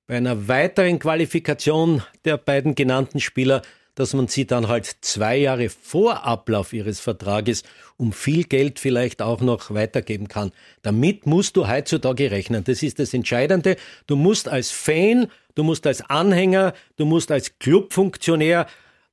bei 0.08 0.18
einer 0.18 0.48
weiteren 0.48 1.00
Qualifikation 1.00 2.02
der 2.26 2.38
beiden 2.38 2.76
genannten 2.76 3.20
Spieler 3.20 3.62
dass 3.98 4.14
man 4.14 4.28
sie 4.28 4.46
dann 4.46 4.68
halt 4.68 4.98
zwei 5.02 5.38
Jahre 5.38 5.70
vor 5.70 6.24
Ablauf 6.24 6.72
ihres 6.72 7.00
Vertrages 7.00 7.64
um 7.98 8.14
viel 8.14 8.44
Geld 8.44 8.80
vielleicht 8.80 9.24
auch 9.24 9.42
noch 9.42 9.74
weitergeben 9.74 10.28
kann. 10.28 10.52
Damit 10.84 11.26
musst 11.26 11.58
du 11.58 11.68
heutzutage 11.68 12.30
rechnen. 12.30 12.64
Das 12.64 12.84
ist 12.84 13.00
das 13.00 13.16
Entscheidende. 13.16 13.76
Du 14.06 14.16
musst 14.16 14.50
als 14.50 14.70
Fan, 14.70 15.28
du 15.56 15.64
musst 15.64 15.88
als 15.88 16.08
Anhänger, 16.08 16.74
du 16.98 17.06
musst 17.06 17.32
als 17.32 17.58
Clubfunktionär 17.58 18.68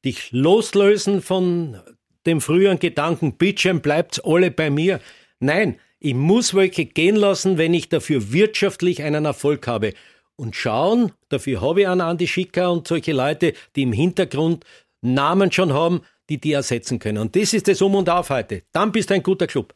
dich 0.05 0.33
loslösen 0.33 1.23
von 1.23 1.81
dem 2.27 2.43
früheren 2.43 2.79
Gedanken, 2.79 3.39
bitte 3.39 3.73
bleibt's 3.73 4.21
alle 4.21 4.51
bei 4.51 4.69
mir. 4.69 5.01
Nein, 5.41 5.79
ich 5.99 6.13
muss 6.13 6.53
welche 6.53 6.85
gehen 6.85 7.17
lassen, 7.17 7.57
wenn 7.57 7.73
ich 7.73 7.89
dafür 7.89 8.35
wirtschaftlich 8.35 9.03
einen 9.03 9.25
Erfolg 9.25 9.67
habe 9.67 9.95
und 10.37 10.57
schauen, 10.57 11.13
dafür 11.29 11.61
habe 11.61 11.83
ich 11.83 11.89
einen 11.89 12.01
Andi 12.01 12.27
Schicker 12.27 12.73
und 12.73 12.89
solche 12.89 13.13
Leute, 13.13 13.55
die 13.77 13.83
im 13.83 13.93
Hintergrund 13.93 14.65
Namen 15.03 15.53
schon 15.53 15.73
haben, 15.73 16.01
die 16.29 16.41
die 16.41 16.53
ersetzen 16.53 16.99
können. 16.99 17.19
Und 17.19 17.37
das 17.37 17.53
ist 17.53 17.69
das 17.69 17.83
Um 17.83 17.95
und 17.95 18.09
Auf 18.09 18.31
heute. 18.31 18.63
Dann 18.73 18.93
bist 18.93 19.11
du 19.11 19.15
ein 19.15 19.23
guter 19.23 19.47
Club. 19.47 19.75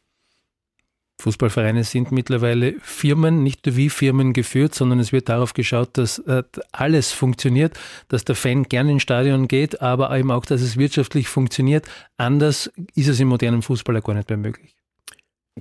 Fußballvereine 1.21 1.83
sind 1.83 2.13
mittlerweile 2.13 2.75
Firmen, 2.81 3.43
nicht 3.43 3.75
wie 3.75 3.89
Firmen 3.89 4.31
geführt, 4.31 4.73
sondern 4.73 4.99
es 4.99 5.11
wird 5.11 5.27
darauf 5.27 5.53
geschaut, 5.53 5.97
dass 5.97 6.19
äh, 6.19 6.43
alles 6.71 7.11
funktioniert, 7.11 7.77
dass 8.07 8.23
der 8.23 8.35
Fan 8.35 8.63
gerne 8.63 8.93
ins 8.93 9.03
Stadion 9.03 9.49
geht, 9.49 9.81
aber 9.81 10.17
eben 10.17 10.31
auch, 10.31 10.45
dass 10.45 10.61
es 10.61 10.77
wirtschaftlich 10.77 11.27
funktioniert. 11.27 11.85
Anders 12.15 12.71
ist 12.95 13.09
es 13.09 13.19
im 13.19 13.27
modernen 13.27 13.61
Fußball 13.61 13.99
gar 14.01 14.13
nicht 14.13 14.29
mehr 14.29 14.37
möglich. 14.37 14.78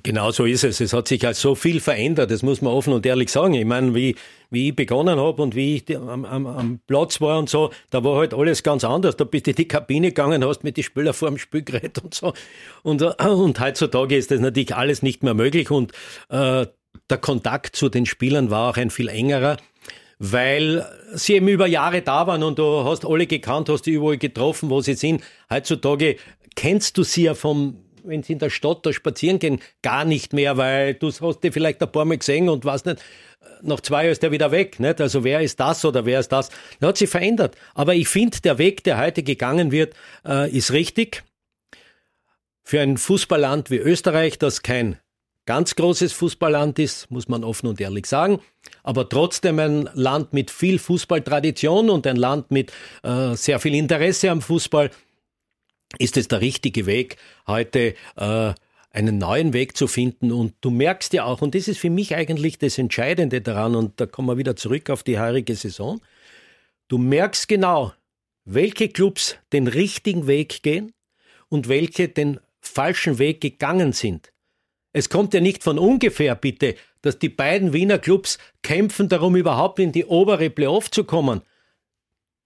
Genau 0.02 0.30
so 0.30 0.44
ist 0.44 0.64
es. 0.64 0.80
Es 0.80 0.92
hat 0.92 1.08
sich 1.08 1.24
halt 1.24 1.37
so 1.37 1.54
viel 1.54 1.80
verändert, 1.80 2.30
das 2.30 2.42
muss 2.42 2.61
man 2.61 2.72
offen 2.72 2.92
und 2.92 3.06
ehrlich 3.06 3.30
sagen. 3.30 3.54
Ich 3.54 3.64
meine, 3.64 3.94
wie, 3.94 4.16
wie 4.50 4.68
ich 4.68 4.76
begonnen 4.76 5.18
habe 5.18 5.42
und 5.42 5.54
wie 5.54 5.76
ich 5.76 5.96
am, 5.96 6.24
am, 6.24 6.46
am 6.46 6.80
Platz 6.87 7.20
war 7.20 7.38
und 7.38 7.48
so, 7.48 7.70
da 7.90 8.04
war 8.04 8.16
halt 8.16 8.34
alles 8.34 8.62
ganz 8.62 8.84
anders. 8.84 9.16
Da 9.16 9.24
bist 9.24 9.46
du 9.46 9.50
in 9.50 9.56
die 9.56 9.68
Kabine 9.68 10.08
gegangen, 10.08 10.44
hast 10.44 10.64
mit 10.64 10.76
den 10.76 10.84
Spielern 10.84 11.14
vor 11.14 11.28
dem 11.28 11.38
Spiel 11.38 11.62
geredet 11.62 12.02
und 12.02 12.14
so. 12.14 12.32
Und, 12.82 13.02
äh, 13.02 13.12
und 13.26 13.58
heutzutage 13.61 14.16
ist 14.16 14.30
das 14.30 14.40
natürlich 14.40 14.74
alles 14.74 15.02
nicht 15.02 15.22
mehr 15.22 15.34
möglich 15.34 15.70
und 15.70 15.92
äh, 16.28 16.66
der 17.11 17.18
Kontakt 17.18 17.76
zu 17.76 17.88
den 17.88 18.06
Spielern 18.06 18.50
war 18.50 18.70
auch 18.70 18.76
ein 18.76 18.90
viel 18.90 19.08
engerer 19.08 19.56
weil 20.20 20.84
sie 21.14 21.34
eben 21.34 21.46
über 21.46 21.68
Jahre 21.68 22.02
da 22.02 22.26
waren 22.26 22.42
und 22.42 22.58
du 22.58 22.84
hast 22.84 23.06
alle 23.06 23.28
gekannt, 23.28 23.68
hast 23.68 23.82
die 23.82 23.92
überall 23.92 24.18
getroffen, 24.18 24.68
wo 24.68 24.80
sie 24.80 24.94
sind. 24.94 25.22
Heutzutage 25.48 26.16
kennst 26.56 26.98
du 26.98 27.04
sie 27.04 27.22
ja 27.22 27.34
vom 27.34 27.76
wenn 28.09 28.23
sie 28.23 28.33
in 28.33 28.38
der 28.38 28.51
Stadt 28.51 28.85
da 28.85 28.92
spazieren 28.92 29.38
gehen, 29.38 29.61
gar 29.83 30.05
nicht 30.05 30.33
mehr, 30.33 30.57
weil 30.57 30.94
du 30.94 31.09
hast 31.09 31.40
die 31.40 31.53
vielleicht 31.53 31.83
ein 31.83 31.92
paar 31.92 32.05
Mal 32.05 32.18
gesehen 32.18 32.49
und 32.49 32.64
weißt 32.64 32.87
nicht, 32.87 33.03
nach 33.62 33.81
zwei 33.81 34.03
Jahren 34.03 34.12
ist 34.12 34.23
der 34.23 34.31
wieder 34.33 34.51
weg. 34.51 34.81
Nicht? 34.81 35.01
Also 35.01 35.25
wer 35.25 35.40
ist 35.40 35.61
das 35.61 35.85
oder 35.85 36.05
wer 36.05 36.21
ist 36.21 36.31
das? 36.31 36.51
Das 36.81 36.88
hat 36.88 36.99
sich 36.99 37.11
verändert. 37.11 37.57
Aber 37.75 37.94
ich 37.94 38.09
finde, 38.09 38.40
der 38.40 38.59
Weg, 38.59 38.85
der 38.85 38.99
heute 38.99 39.23
gegangen 39.23 39.73
wird, 39.73 39.94
äh, 40.27 40.51
ist 40.51 40.73
richtig. 40.73 41.25
Für 42.62 42.81
ein 42.81 42.99
Fußballland 42.99 43.71
wie 43.71 43.79
Österreich, 43.79 44.38
das 44.38 44.62
kein 44.62 44.99
ganz 45.47 45.75
großes 45.75 46.12
Fußballland 46.12 46.79
ist, 46.79 47.11
muss 47.11 47.27
man 47.27 47.42
offen 47.42 47.68
und 47.68 47.81
ehrlich 47.81 48.05
sagen, 48.05 48.40
aber 48.83 49.09
trotzdem 49.09 49.59
ein 49.59 49.88
Land 49.94 50.35
mit 50.35 50.51
viel 50.51 50.79
Fußballtradition 50.79 51.88
und 51.88 52.07
ein 52.07 52.16
Land 52.16 52.51
mit 52.51 52.71
äh, 53.03 53.35
sehr 53.35 53.59
viel 53.59 53.75
Interesse 53.75 54.31
am 54.31 54.42
Fußball, 54.42 54.90
ist 55.98 56.16
es 56.16 56.29
der 56.29 56.40
richtige 56.40 56.87
Weg, 56.87 57.16
heute 57.46 57.94
äh, 58.16 58.53
einen 58.90 59.18
neuen 59.18 59.53
Weg 59.53 59.77
zu 59.77 59.87
finden. 59.87 60.33
Und 60.33 60.55
du 60.61 60.70
merkst 60.70 61.12
ja 61.12 61.24
auch, 61.24 61.40
und 61.40 61.55
das 61.55 61.68
ist 61.68 61.79
für 61.79 61.90
mich 61.90 62.14
eigentlich 62.14 62.59
das 62.59 62.79
Entscheidende 62.79 63.40
daran, 63.40 63.74
und 63.74 64.01
da 64.01 64.07
kommen 64.07 64.29
wir 64.29 64.38
wieder 64.38 64.57
zurück 64.57 64.90
auf 64.90 65.03
die 65.03 65.18
heurige 65.18 65.55
Saison, 65.55 66.01
du 66.88 66.98
merkst 66.98 67.48
genau, 67.48 67.92
welche 68.44 68.88
Clubs 68.88 69.37
den 69.53 69.66
richtigen 69.66 70.27
Weg 70.27 70.62
gehen 70.62 70.92
und 71.48 71.68
welche 71.68 72.09
den 72.09 72.40
falschen 72.61 73.18
Weg 73.18 73.40
gegangen 73.40 73.92
sind. 73.92 74.33
Es 74.92 75.09
kommt 75.11 75.35
ja 75.35 75.40
nicht 75.40 75.62
von 75.62 75.79
ungefähr, 75.79 76.35
bitte, 76.35 76.74
dass 77.03 77.18
die 77.18 77.29
beiden 77.29 77.72
Wiener 77.72 77.98
Clubs 77.98 78.38
kämpfen 78.62 79.09
darum, 79.09 79.37
überhaupt 79.37 79.79
in 79.79 79.92
die 79.92 80.07
obere 80.07 80.51
Playoff 80.51 80.90
zu 80.90 81.05
kommen, 81.05 81.42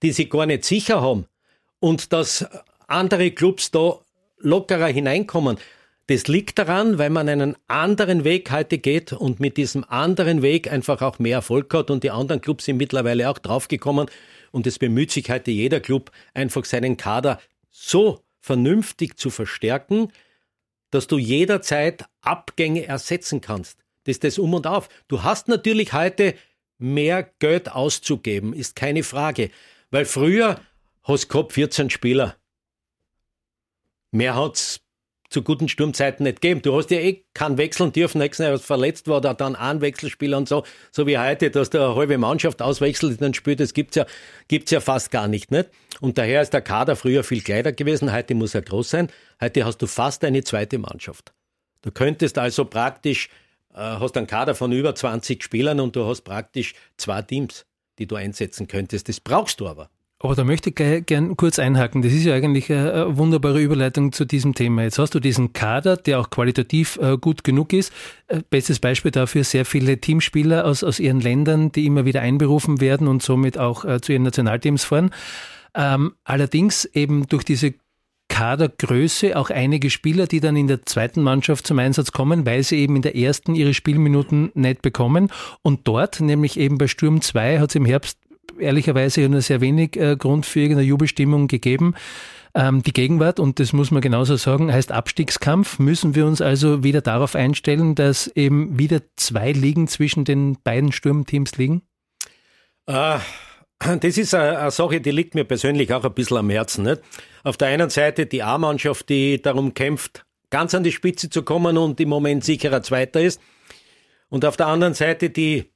die 0.03 0.13
sie 0.13 0.29
gar 0.29 0.47
nicht 0.47 0.65
sicher 0.65 1.01
haben. 1.01 1.27
Und 1.79 2.13
dass 2.13 2.47
andere 2.93 3.31
Clubs 3.31 3.71
da 3.71 3.99
lockerer 4.39 4.87
hineinkommen. 4.87 5.57
Das 6.09 6.27
liegt 6.27 6.59
daran, 6.59 6.99
weil 6.99 7.11
man 7.11 7.29
einen 7.29 7.57
anderen 7.69 8.25
Weg 8.25 8.51
heute 8.51 8.79
geht 8.79 9.13
und 9.13 9.41
mit 9.41 9.57
diesem 9.57 9.85
anderen 9.85 10.43
Weg 10.43 10.71
einfach 10.71 11.01
auch 11.01 11.19
mehr 11.19 11.37
Erfolg 11.37 11.73
hat 11.73 11.91
und 11.91 12.05
die 12.05 12.11
anderen 12.11 12.41
Clubs 12.41 12.67
sind 12.67 12.77
mittlerweile 12.77 13.31
auch 13.31 13.39
draufgekommen 13.39 14.11
und 14.51 14.67
es 14.67 14.79
bemüht 14.79 15.11
sich 15.11 15.31
heute 15.31 15.51
jeder 15.51 15.81
Club 15.81 16.11
einfach 16.35 16.65
seinen 16.65 16.97
Kader 16.97 17.41
so 17.71 18.21
vernünftig 18.41 19.17
zu 19.17 19.31
verstärken, 19.31 20.13
dass 20.91 21.07
du 21.07 21.17
jederzeit 21.17 22.05
Abgänge 22.21 22.85
ersetzen 22.87 23.41
kannst. 23.41 23.79
Das 24.05 24.17
ist 24.17 24.25
das 24.25 24.39
Um 24.39 24.53
und 24.53 24.67
Auf. 24.67 24.89
Du 25.09 25.23
hast 25.23 25.49
natürlich 25.49 25.93
heute 25.93 26.35
mehr 26.79 27.31
Geld 27.39 27.71
auszugeben, 27.71 28.53
ist 28.53 28.77
keine 28.77 29.05
Frage. 29.05 29.51
Weil 29.91 30.05
früher 30.05 30.61
hast 31.05 31.25
du 31.25 31.29
gehabt 31.29 31.53
14 31.53 31.89
Spieler. 31.89 32.37
Mehr 34.13 34.37
hat's 34.37 34.81
zu 35.33 35.43
guten 35.43 35.69
Sturmzeiten 35.69 36.25
nicht 36.25 36.41
gegeben. 36.41 36.61
Du 36.63 36.77
hast 36.77 36.91
ja 36.91 36.99
eh 36.99 37.25
keinen 37.35 37.57
wechseln 37.57 37.91
dürfen, 37.93 38.19
nächsten 38.19 38.43
Jahr 38.43 38.59
verletzt 38.59 39.09
war, 39.09 39.21
da 39.21 39.33
dann 39.33 39.57
ein 39.57 39.81
Wechselspieler 39.81 40.37
und 40.37 40.49
so, 40.49 40.63
so 40.91 41.07
wie 41.07 41.19
heute, 41.19 41.51
dass 41.51 41.71
der 41.71 41.97
halbe 41.97 42.19
Mannschaft 42.19 42.61
auswechselt 42.61 43.13
und 43.13 43.23
dann 43.23 43.35
spielt, 43.35 43.59
das 43.59 43.73
gibt's 43.73 43.97
ja, 43.97 44.05
gibt's 44.49 44.71
ja 44.71 44.81
fast 44.81 45.11
gar 45.11 45.29
nicht, 45.29 45.51
nicht? 45.51 45.71
Und 46.01 46.19
daher 46.19 46.43
ist 46.43 46.53
der 46.53 46.61
Kader 46.61 46.97
früher 46.97 47.25
viel 47.25 47.41
kleiner 47.41 47.73
gewesen, 47.73 48.13
heute 48.13 48.35
muss 48.35 48.55
er 48.55 48.63
groß 48.63 48.91
sein. 48.91 49.09
Heute 49.41 49.65
hast 49.65 49.79
du 49.79 49.87
fast 49.87 50.23
eine 50.25 50.45
zweite 50.45 50.79
Mannschaft. 50.79 51.33
Du 51.81 51.91
könntest 51.91 52.37
also 52.37 52.67
praktisch, 52.67 53.29
äh, 53.73 53.79
hast 53.79 54.17
einen 54.19 54.27
Kader 54.27 54.55
von 54.55 54.71
über 54.71 54.95
20 54.95 55.43
Spielern 55.43 55.81
und 55.81 55.97
du 55.97 56.05
hast 56.07 56.23
praktisch 56.23 56.75
zwei 56.99 57.23
Teams, 57.23 57.65
die 57.99 58.07
du 58.07 58.17
einsetzen 58.17 58.69
könntest. 58.69 59.09
Das 59.09 59.21
brauchst 59.21 59.61
du 59.61 59.67
aber. 59.67 59.89
Aber 60.23 60.37
da 60.37 60.45
möchte 60.45 60.71
ich 60.71 61.07
gern 61.07 61.37
kurz 61.37 61.59
einhaken. 61.59 62.01
Das 62.01 62.13
ist 62.13 62.25
ja 62.25 62.35
eigentlich 62.35 62.71
eine 62.71 63.19
wunderbare 63.19 63.61
Überleitung 63.61 64.13
zu 64.13 64.25
diesem 64.25 64.55
Thema. 64.55 64.85
Jetzt 64.85 65.01
hast 65.01 65.17
du 65.17 65.21
diesen 65.21 65.53
Kader, 65.53 65.97
der 65.97 66.21
auch 66.21 66.31
qualitativ 66.31 66.97
äh, 67.03 67.19
gut 67.19 67.43
genug 67.43 67.73
ist. 67.73 67.93
Äh, 68.29 68.43
bestes 68.49 68.79
Beispiel 68.79 69.11
dafür 69.11 69.43
sehr 69.43 69.65
viele 69.65 69.99
Teamspieler 69.99 70.65
aus, 70.65 70.85
aus 70.85 71.01
ihren 71.01 71.21
Ländern, 71.21 71.73
die 71.73 71.87
immer 71.87 72.05
wieder 72.05 72.21
einberufen 72.21 72.81
werden 72.81 73.09
und 73.09 73.21
somit 73.21 73.59
auch 73.59 73.85
äh, 73.85 74.01
zu 74.01 74.13
ihren 74.13 74.23
Nationalteams 74.23 74.85
fahren. 74.85 75.11
Ähm, 75.75 76.13
allerdings 76.23 76.85
eben 76.85 77.27
durch 77.27 77.45
diese 77.45 77.75
Kadergröße 78.33 79.37
auch 79.37 79.51
einige 79.51 79.91
Spieler, 79.91 80.27
die 80.27 80.41
dann 80.41 80.57
in 80.57 80.67
der 80.67 80.87
zweiten 80.87 81.21
Mannschaft 81.21 81.67
zum 81.67 81.79
Einsatz 81.79 82.13
kommen, 82.13 82.47
weil 82.47 82.63
sie 82.63 82.79
eben 82.79 82.97
in 82.97 83.03
der 83.03 83.15
ersten 83.15 83.55
ihre 83.55 83.75
Spielminuten 83.75 84.51
nicht 84.55 84.81
bekommen. 84.81 85.31
Und 85.61 85.81
dort, 85.85 86.21
nämlich 86.21 86.59
eben 86.59 86.79
bei 86.79 86.87
Sturm 86.87 87.21
2, 87.21 87.59
hat 87.59 87.71
es 87.71 87.75
im 87.75 87.85
Herbst 87.85 88.19
ehrlicherweise 88.59 89.29
nur 89.29 89.41
sehr 89.41 89.61
wenig 89.61 89.97
äh, 89.97 90.17
Grund 90.17 90.47
für 90.47 90.61
irgendeine 90.61 90.87
Jubelstimmung 90.87 91.49
gegeben. 91.49 91.95
Ähm, 92.55 92.83
die 92.83 92.93
Gegenwart, 92.93 93.41
und 93.41 93.61
das 93.61 93.73
muss 93.73 93.91
man 93.91 94.03
genauso 94.03 94.37
sagen, 94.37 94.73
heißt 94.73 94.93
Abstiegskampf. 94.93 95.79
Müssen 95.79 96.15
wir 96.15 96.27
uns 96.27 96.41
also 96.43 96.85
wieder 96.85 97.01
darauf 97.01 97.35
einstellen, 97.35 97.95
dass 97.95 98.27
eben 98.29 98.79
wieder 98.79 99.01
zwei 99.17 99.53
Ligen 99.53 99.89
zwischen 99.89 100.25
den 100.25 100.59
beiden 100.63 100.93
Sturmteams 100.93 101.57
liegen? 101.57 101.83
Äh, 102.87 103.19
das 104.01 104.19
ist 104.19 104.35
eine, 104.35 104.71
Sache, 104.71 105.01
die 105.01 105.11
liegt 105.11 105.35
mir 105.35 105.45
persönlich 105.45 105.93
auch 105.95 106.05
ein 106.05 106.13
bisschen 106.13 106.37
am 106.37 106.51
Herzen. 106.51 106.85
Nicht? 106.85 107.01
Auf 107.43 107.57
der 107.57 107.69
einen 107.69 107.89
Seite 107.89 108.27
die 108.27 108.43
A-Mannschaft, 108.43 109.09
die 109.09 109.41
darum 109.41 109.73
kämpft, 109.73 110.27
ganz 110.51 110.75
an 110.75 110.85
die 110.85 110.93
Spitze 110.93 111.31
zu 111.31 111.43
kommen 111.43 111.79
und 111.79 112.01
im 112.01 112.11
Moment 112.11 112.45
sicherer 112.45 112.83
Zweiter 112.83 113.21
ist. 113.21 113.41
Und 114.29 114.45
auf 114.45 114.57
der 114.57 114.67
anderen 114.67 114.95
Seite 114.95 115.31
die 115.31 115.73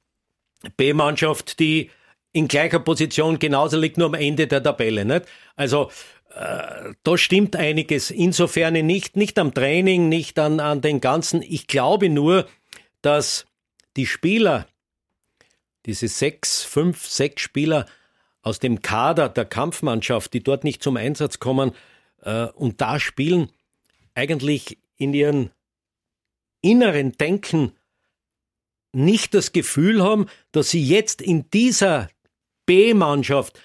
B-Mannschaft, 0.77 1.59
die 1.59 1.89
in 2.31 2.47
gleicher 2.47 2.79
Position 2.79 3.39
genauso 3.39 3.77
liegt, 3.77 3.97
nur 3.97 4.07
am 4.07 4.13
Ende 4.13 4.47
der 4.47 4.61
Tabelle. 4.61 5.05
Nicht? 5.05 5.25
Also 5.55 5.89
äh, 6.35 6.93
da 7.03 7.17
stimmt 7.17 7.55
einiges. 7.55 8.11
Insofern 8.11 8.73
nicht, 8.85 9.15
nicht 9.15 9.39
am 9.39 9.53
Training, 9.53 10.09
nicht 10.09 10.37
an, 10.39 10.59
an 10.59 10.81
den 10.81 11.01
ganzen. 11.01 11.41
Ich 11.41 11.67
glaube 11.67 12.09
nur, 12.09 12.47
dass 13.01 13.47
die 13.95 14.05
Spieler, 14.05 14.67
diese 15.85 16.07
sechs, 16.07 16.63
fünf, 16.63 17.07
sechs 17.07 17.41
Spieler 17.41 17.85
aus 18.41 18.59
dem 18.59 18.81
Kader 18.81 19.29
der 19.29 19.45
Kampfmannschaft, 19.45 20.33
die 20.33 20.43
dort 20.43 20.63
nicht 20.63 20.83
zum 20.83 20.97
Einsatz 20.97 21.39
kommen 21.39 21.71
äh, 22.21 22.45
und 22.47 22.81
da 22.81 22.99
spielen, 22.99 23.49
eigentlich 24.13 24.77
in 24.97 25.13
ihren 25.13 25.51
inneren 26.61 27.13
Denken 27.13 27.73
nicht 28.91 29.33
das 29.33 29.51
Gefühl 29.51 30.03
haben, 30.03 30.27
dass 30.51 30.69
sie 30.69 30.83
jetzt 30.83 31.21
in 31.21 31.49
dieser 31.51 32.09
B-Mannschaft 32.67 33.59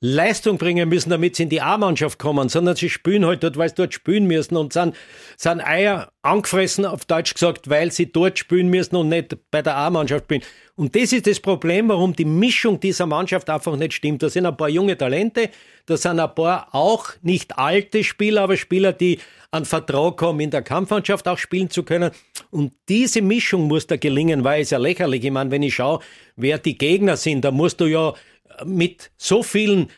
Leistung 0.00 0.58
bringen 0.58 0.88
müssen, 0.88 1.10
damit 1.10 1.34
sie 1.34 1.42
in 1.44 1.48
die 1.48 1.60
A-Mannschaft 1.60 2.20
kommen, 2.20 2.48
sondern 2.48 2.76
sie 2.76 2.88
spielen 2.88 3.26
halt 3.26 3.42
dort, 3.42 3.56
weil 3.56 3.68
sie 3.68 3.74
dort 3.74 3.94
spielen 3.94 4.28
müssen 4.28 4.56
und 4.56 4.72
sind, 4.72 4.94
sind 5.36 5.60
Eier 5.60 6.12
angefressen, 6.22 6.84
auf 6.84 7.04
Deutsch 7.04 7.34
gesagt, 7.34 7.68
weil 7.68 7.90
sie 7.90 8.12
dort 8.12 8.38
spielen 8.38 8.68
müssen 8.68 8.94
und 8.94 9.08
nicht 9.08 9.36
bei 9.50 9.60
der 9.60 9.76
A-Mannschaft 9.76 10.26
spielen. 10.26 10.42
Und 10.76 10.94
das 10.94 11.12
ist 11.12 11.26
das 11.26 11.40
Problem, 11.40 11.88
warum 11.88 12.14
die 12.14 12.24
Mischung 12.24 12.78
dieser 12.78 13.06
Mannschaft 13.06 13.50
einfach 13.50 13.74
nicht 13.74 13.92
stimmt. 13.92 14.22
Da 14.22 14.30
sind 14.30 14.46
ein 14.46 14.56
paar 14.56 14.68
junge 14.68 14.96
Talente, 14.96 15.50
da 15.86 15.96
sind 15.96 16.20
ein 16.20 16.32
paar 16.32 16.68
auch 16.72 17.08
nicht 17.22 17.58
alte 17.58 18.04
Spieler, 18.04 18.42
aber 18.42 18.56
Spieler, 18.56 18.92
die 18.92 19.18
einen 19.50 19.64
Vertrag 19.64 20.22
haben, 20.22 20.38
in 20.38 20.50
der 20.50 20.62
Kampfmannschaft 20.62 21.26
auch 21.26 21.38
spielen 21.38 21.70
zu 21.70 21.82
können. 21.82 22.12
Und 22.50 22.72
diese 22.88 23.20
Mischung 23.20 23.66
muss 23.66 23.88
da 23.88 23.96
gelingen, 23.96 24.44
weil 24.44 24.62
es 24.62 24.70
ja 24.70 24.78
lächerlich. 24.78 25.24
Ich 25.24 25.30
meine, 25.32 25.50
wenn 25.50 25.64
ich 25.64 25.74
schaue, 25.74 25.98
wer 26.36 26.58
die 26.58 26.78
Gegner 26.78 27.16
sind, 27.16 27.44
da 27.44 27.50
musst 27.50 27.80
du 27.80 27.86
ja 27.86 28.14
mit 28.64 29.10
so 29.16 29.42
vielen 29.42 29.88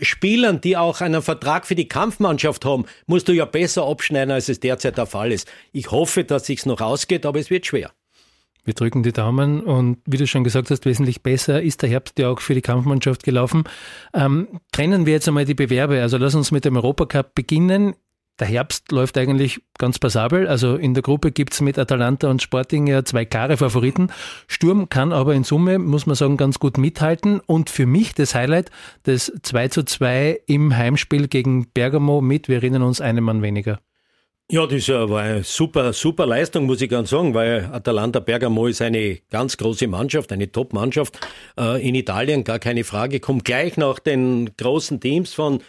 Spielern, 0.00 0.60
die 0.60 0.76
auch 0.76 1.00
einen 1.00 1.22
Vertrag 1.22 1.66
für 1.66 1.74
die 1.74 1.88
Kampfmannschaft 1.88 2.64
haben, 2.64 2.84
musst 3.06 3.28
du 3.28 3.32
ja 3.32 3.44
besser 3.44 3.86
abschneiden, 3.86 4.32
als 4.32 4.48
es 4.48 4.60
derzeit 4.60 4.96
der 4.96 5.06
Fall 5.06 5.32
ist. 5.32 5.48
Ich 5.72 5.90
hoffe, 5.90 6.24
dass 6.24 6.46
sich's 6.46 6.66
noch 6.66 6.80
ausgeht, 6.80 7.26
aber 7.26 7.38
es 7.40 7.50
wird 7.50 7.66
schwer. 7.66 7.90
Wir 8.64 8.74
drücken 8.74 9.02
die 9.02 9.14
Daumen 9.14 9.62
und 9.62 9.98
wie 10.04 10.18
du 10.18 10.26
schon 10.26 10.44
gesagt 10.44 10.70
hast, 10.70 10.84
wesentlich 10.84 11.22
besser 11.22 11.62
ist 11.62 11.80
der 11.80 11.88
Herbst 11.88 12.18
ja 12.18 12.28
auch 12.28 12.40
für 12.40 12.54
die 12.54 12.60
Kampfmannschaft 12.60 13.22
gelaufen. 13.22 13.64
Ähm, 14.12 14.60
trennen 14.72 15.06
wir 15.06 15.14
jetzt 15.14 15.26
einmal 15.26 15.46
die 15.46 15.54
Bewerbe. 15.54 16.02
Also 16.02 16.18
lass 16.18 16.34
uns 16.34 16.50
mit 16.50 16.66
dem 16.66 16.76
Europacup 16.76 17.34
beginnen. 17.34 17.94
Der 18.38 18.46
Herbst 18.46 18.92
läuft 18.92 19.18
eigentlich 19.18 19.60
ganz 19.78 19.98
passabel. 19.98 20.46
Also 20.46 20.76
in 20.76 20.94
der 20.94 21.02
Gruppe 21.02 21.32
gibt's 21.32 21.60
mit 21.60 21.78
Atalanta 21.78 22.30
und 22.30 22.40
Sporting 22.40 22.86
ja 22.86 23.04
zwei 23.04 23.24
klare 23.24 23.56
Favoriten. 23.56 24.10
Sturm 24.46 24.88
kann 24.88 25.12
aber 25.12 25.34
in 25.34 25.42
Summe, 25.42 25.78
muss 25.78 26.06
man 26.06 26.14
sagen, 26.14 26.36
ganz 26.36 26.58
gut 26.60 26.78
mithalten. 26.78 27.40
Und 27.40 27.68
für 27.68 27.86
mich 27.86 28.14
das 28.14 28.34
Highlight, 28.34 28.70
das 29.02 29.32
2 29.42 29.68
zu 29.68 29.82
2 29.82 30.42
im 30.46 30.76
Heimspiel 30.76 31.26
gegen 31.26 31.68
Bergamo 31.70 32.20
mit, 32.20 32.48
wir 32.48 32.56
erinnern 32.56 32.82
uns, 32.82 33.00
einem 33.00 33.24
Mann 33.24 33.42
weniger. 33.42 33.80
Ja, 34.50 34.66
das 34.66 34.88
war 34.88 35.20
eine 35.20 35.44
super, 35.44 35.92
super 35.92 36.24
Leistung, 36.24 36.64
muss 36.64 36.80
ich 36.80 36.88
ganz 36.88 37.10
sagen, 37.10 37.34
weil 37.34 37.68
Atalanta 37.70 38.18
Bergamo 38.18 38.66
ist 38.66 38.80
eine 38.80 39.18
ganz 39.28 39.58
große 39.58 39.86
Mannschaft, 39.88 40.32
eine 40.32 40.50
Top-Mannschaft 40.50 41.20
äh, 41.58 41.86
in 41.86 41.94
Italien, 41.94 42.44
gar 42.44 42.58
keine 42.58 42.84
Frage. 42.84 43.20
Kommt 43.20 43.44
gleich 43.44 43.76
nach 43.76 43.98
den 43.98 44.56
großen 44.56 45.00
Teams 45.00 45.34
von, 45.34 45.60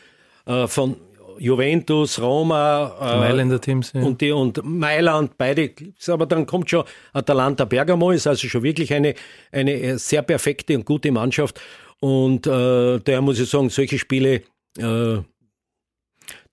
äh, 0.46 0.68
von 0.68 0.96
Juventus, 1.40 2.22
Roma 2.22 2.96
äh, 3.00 3.20
Mailänder 3.20 3.60
Teams 3.60 3.94
ja. 3.94 4.02
und 4.02 4.22
die 4.22 4.32
und 4.32 4.64
Mailand, 4.64 5.38
beide. 5.38 5.72
Aber 6.08 6.26
dann 6.26 6.46
kommt 6.46 6.70
schon 6.70 6.84
Atalanta 7.14 7.66
Bergamo, 7.66 8.12
ist 8.12 8.28
also 8.28 8.48
schon 8.48 8.64
wirklich 8.64 8.94
eine 8.94 9.16
eine 9.52 9.98
sehr 9.98 10.22
perfekte 10.22 10.76
und 10.76 10.86
gute 10.86 11.12
Mannschaft. 11.12 11.60
Und 12.02 12.48
äh, 12.48 13.00
daher 13.00 13.22
muss 13.22 13.40
ich 13.40 13.50
sagen, 13.50 13.70
solche 13.70 14.00
Spiele 14.00 14.44
äh, 14.78 15.18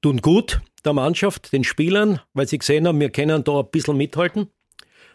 tun 0.01 0.21
gut 0.23 0.61
der 0.85 0.93
Mannschaft, 0.93 1.53
den 1.53 1.65
Spielern, 1.65 2.21
weil 2.33 2.47
sie 2.47 2.59
gesehen 2.59 2.87
haben, 2.87 3.01
wir 3.01 3.11
können 3.11 3.43
da 3.43 3.61
ein 3.61 3.71
bisschen 3.71 3.97
mithalten 3.97 4.49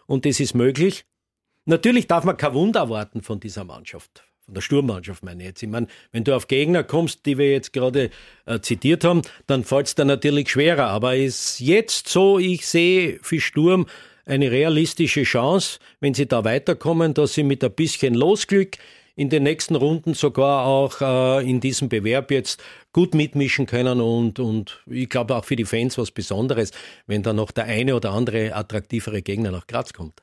und 0.05 0.25
das 0.25 0.39
ist 0.39 0.53
möglich. 0.53 1.05
Natürlich 1.65 2.07
darf 2.07 2.23
man 2.23 2.37
kein 2.37 2.53
Wunder 2.53 2.81
erwarten 2.81 3.21
von 3.21 3.39
dieser 3.39 3.63
Mannschaft 3.63 4.25
von 4.51 4.55
der 4.55 4.61
Sturmmannschaft 4.61 5.23
meine 5.23 5.43
ich 5.43 5.47
jetzt. 5.47 5.63
Ich 5.63 5.69
meine, 5.69 5.87
wenn 6.11 6.25
du 6.25 6.35
auf 6.35 6.49
Gegner 6.49 6.83
kommst, 6.83 7.25
die 7.25 7.37
wir 7.37 7.49
jetzt 7.49 7.71
gerade 7.71 8.09
äh, 8.45 8.59
zitiert 8.59 9.05
haben, 9.05 9.21
dann 9.47 9.63
fällt 9.63 9.87
es 9.87 9.95
dir 9.95 10.03
natürlich 10.03 10.49
schwerer. 10.49 10.87
Aber 10.87 11.15
ist 11.15 11.61
jetzt 11.61 12.09
so, 12.09 12.37
ich 12.37 12.67
sehe 12.67 13.17
für 13.21 13.39
Sturm 13.39 13.85
eine 14.25 14.51
realistische 14.51 15.23
Chance, 15.23 15.79
wenn 16.01 16.13
sie 16.13 16.27
da 16.27 16.43
weiterkommen, 16.43 17.13
dass 17.13 17.33
sie 17.33 17.43
mit 17.43 17.63
ein 17.63 17.71
bisschen 17.71 18.13
Losglück 18.13 18.77
in 19.15 19.29
den 19.29 19.43
nächsten 19.43 19.75
Runden 19.75 20.15
sogar 20.15 20.65
auch 20.65 20.99
äh, 20.99 21.49
in 21.49 21.61
diesem 21.61 21.87
Bewerb 21.87 22.29
jetzt 22.29 22.61
gut 22.91 23.13
mitmischen 23.13 23.67
können 23.67 24.01
und, 24.01 24.39
und 24.39 24.83
ich 24.85 25.07
glaube 25.07 25.37
auch 25.37 25.45
für 25.45 25.55
die 25.55 25.63
Fans 25.63 25.97
was 25.97 26.11
Besonderes, 26.11 26.71
wenn 27.07 27.23
da 27.23 27.31
noch 27.31 27.51
der 27.51 27.65
eine 27.65 27.95
oder 27.95 28.11
andere 28.11 28.53
attraktivere 28.53 29.21
Gegner 29.21 29.51
nach 29.51 29.67
Graz 29.67 29.93
kommt. 29.93 30.21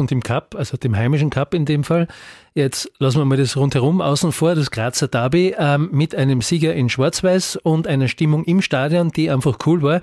Und 0.00 0.10
im 0.10 0.22
Cup, 0.22 0.54
also 0.56 0.76
dem 0.76 0.96
heimischen 0.96 1.30
Cup 1.30 1.54
in 1.54 1.66
dem 1.66 1.84
Fall, 1.84 2.08
jetzt 2.54 2.90
lassen 2.98 3.18
wir 3.18 3.24
mal 3.24 3.36
das 3.36 3.56
rundherum 3.56 4.00
außen 4.00 4.32
vor, 4.32 4.54
das 4.54 4.70
Grazer 4.70 5.08
Derby, 5.08 5.54
ähm, 5.56 5.90
mit 5.92 6.14
einem 6.14 6.40
Sieger 6.40 6.74
in 6.74 6.88
Schwarz-Weiß 6.88 7.56
und 7.56 7.86
einer 7.86 8.08
Stimmung 8.08 8.44
im 8.44 8.62
Stadion, 8.62 9.10
die 9.10 9.30
einfach 9.30 9.58
cool 9.66 9.82
war. 9.82 10.00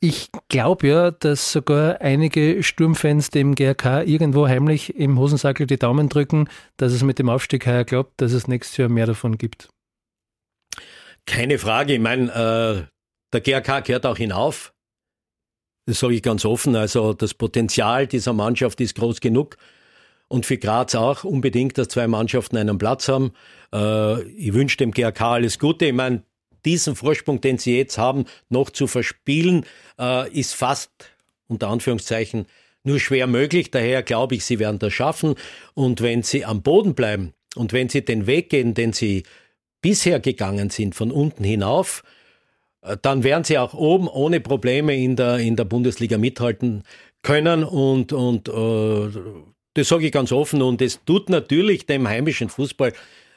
Ich 0.00 0.30
glaube 0.48 0.88
ja, 0.88 1.10
dass 1.12 1.52
sogar 1.52 2.00
einige 2.00 2.62
Sturmfans 2.62 3.30
dem 3.30 3.54
GRK 3.54 4.02
irgendwo 4.02 4.46
heimlich 4.48 4.96
im 4.96 5.18
Hosensackel 5.18 5.66
die 5.66 5.78
Daumen 5.78 6.08
drücken, 6.08 6.48
dass 6.76 6.92
es 6.92 7.02
mit 7.02 7.18
dem 7.18 7.28
Aufstieg 7.28 7.66
heuer 7.66 7.84
glaubt, 7.84 8.20
dass 8.20 8.32
es 8.32 8.48
nächstes 8.48 8.76
Jahr 8.76 8.88
mehr 8.88 9.06
davon 9.06 9.38
gibt. 9.38 9.70
Keine 11.26 11.58
Frage. 11.58 11.94
Ich 11.94 12.00
meine, 12.00 12.30
äh, 12.30 12.82
der 13.32 13.40
GRK 13.40 13.80
gehört 13.80 14.04
auch 14.04 14.18
hinauf. 14.18 14.73
Das 15.86 15.98
sage 15.98 16.14
ich 16.14 16.22
ganz 16.22 16.44
offen. 16.44 16.76
Also 16.76 17.12
das 17.12 17.34
Potenzial 17.34 18.06
dieser 18.06 18.32
Mannschaft 18.32 18.80
ist 18.80 18.94
groß 18.96 19.20
genug. 19.20 19.56
Und 20.28 20.46
für 20.46 20.56
Graz 20.56 20.94
auch 20.94 21.24
unbedingt, 21.24 21.76
dass 21.76 21.88
zwei 21.88 22.06
Mannschaften 22.06 22.56
einen 22.56 22.78
Platz 22.78 23.08
haben. 23.08 23.32
Äh, 23.72 24.22
ich 24.22 24.54
wünsche 24.54 24.78
dem 24.78 24.90
GRK 24.90 25.34
alles 25.34 25.58
Gute. 25.58 25.86
Ich 25.86 25.92
meine, 25.92 26.22
diesen 26.64 26.96
Vorsprung, 26.96 27.40
den 27.40 27.58
sie 27.58 27.76
jetzt 27.76 27.98
haben, 27.98 28.24
noch 28.48 28.70
zu 28.70 28.86
verspielen, 28.86 29.66
äh, 29.98 30.30
ist 30.32 30.54
fast 30.54 30.90
unter 31.46 31.68
Anführungszeichen 31.68 32.46
nur 32.84 33.00
schwer 33.00 33.26
möglich. 33.26 33.70
Daher 33.70 34.02
glaube 34.02 34.34
ich, 34.34 34.44
sie 34.44 34.58
werden 34.58 34.78
das 34.78 34.92
schaffen. 34.92 35.34
Und 35.74 36.00
wenn 36.00 36.22
sie 36.22 36.44
am 36.44 36.62
Boden 36.62 36.94
bleiben 36.94 37.34
und 37.54 37.72
wenn 37.72 37.88
sie 37.88 38.04
den 38.04 38.26
Weg 38.26 38.50
gehen, 38.50 38.74
den 38.74 38.92
sie 38.92 39.24
bisher 39.82 40.20
gegangen 40.20 40.70
sind, 40.70 40.94
von 40.94 41.10
unten 41.10 41.44
hinauf, 41.44 42.02
dann 43.02 43.24
werden 43.24 43.44
sie 43.44 43.58
auch 43.58 43.74
oben 43.74 44.08
ohne 44.08 44.40
Probleme 44.40 44.94
in 44.94 45.16
der, 45.16 45.38
in 45.38 45.56
der 45.56 45.64
Bundesliga 45.64 46.18
mithalten 46.18 46.84
können 47.22 47.64
und, 47.64 48.12
und 48.12 48.48
äh, 48.48 49.08
das 49.74 49.88
sage 49.88 50.06
ich 50.06 50.12
ganz 50.12 50.30
offen 50.32 50.62
und 50.62 50.80
es 50.82 51.04
tut 51.04 51.30
natürlich 51.30 51.86
dem 51.86 52.06
heimischen 52.06 52.48
Fußball 52.48 52.92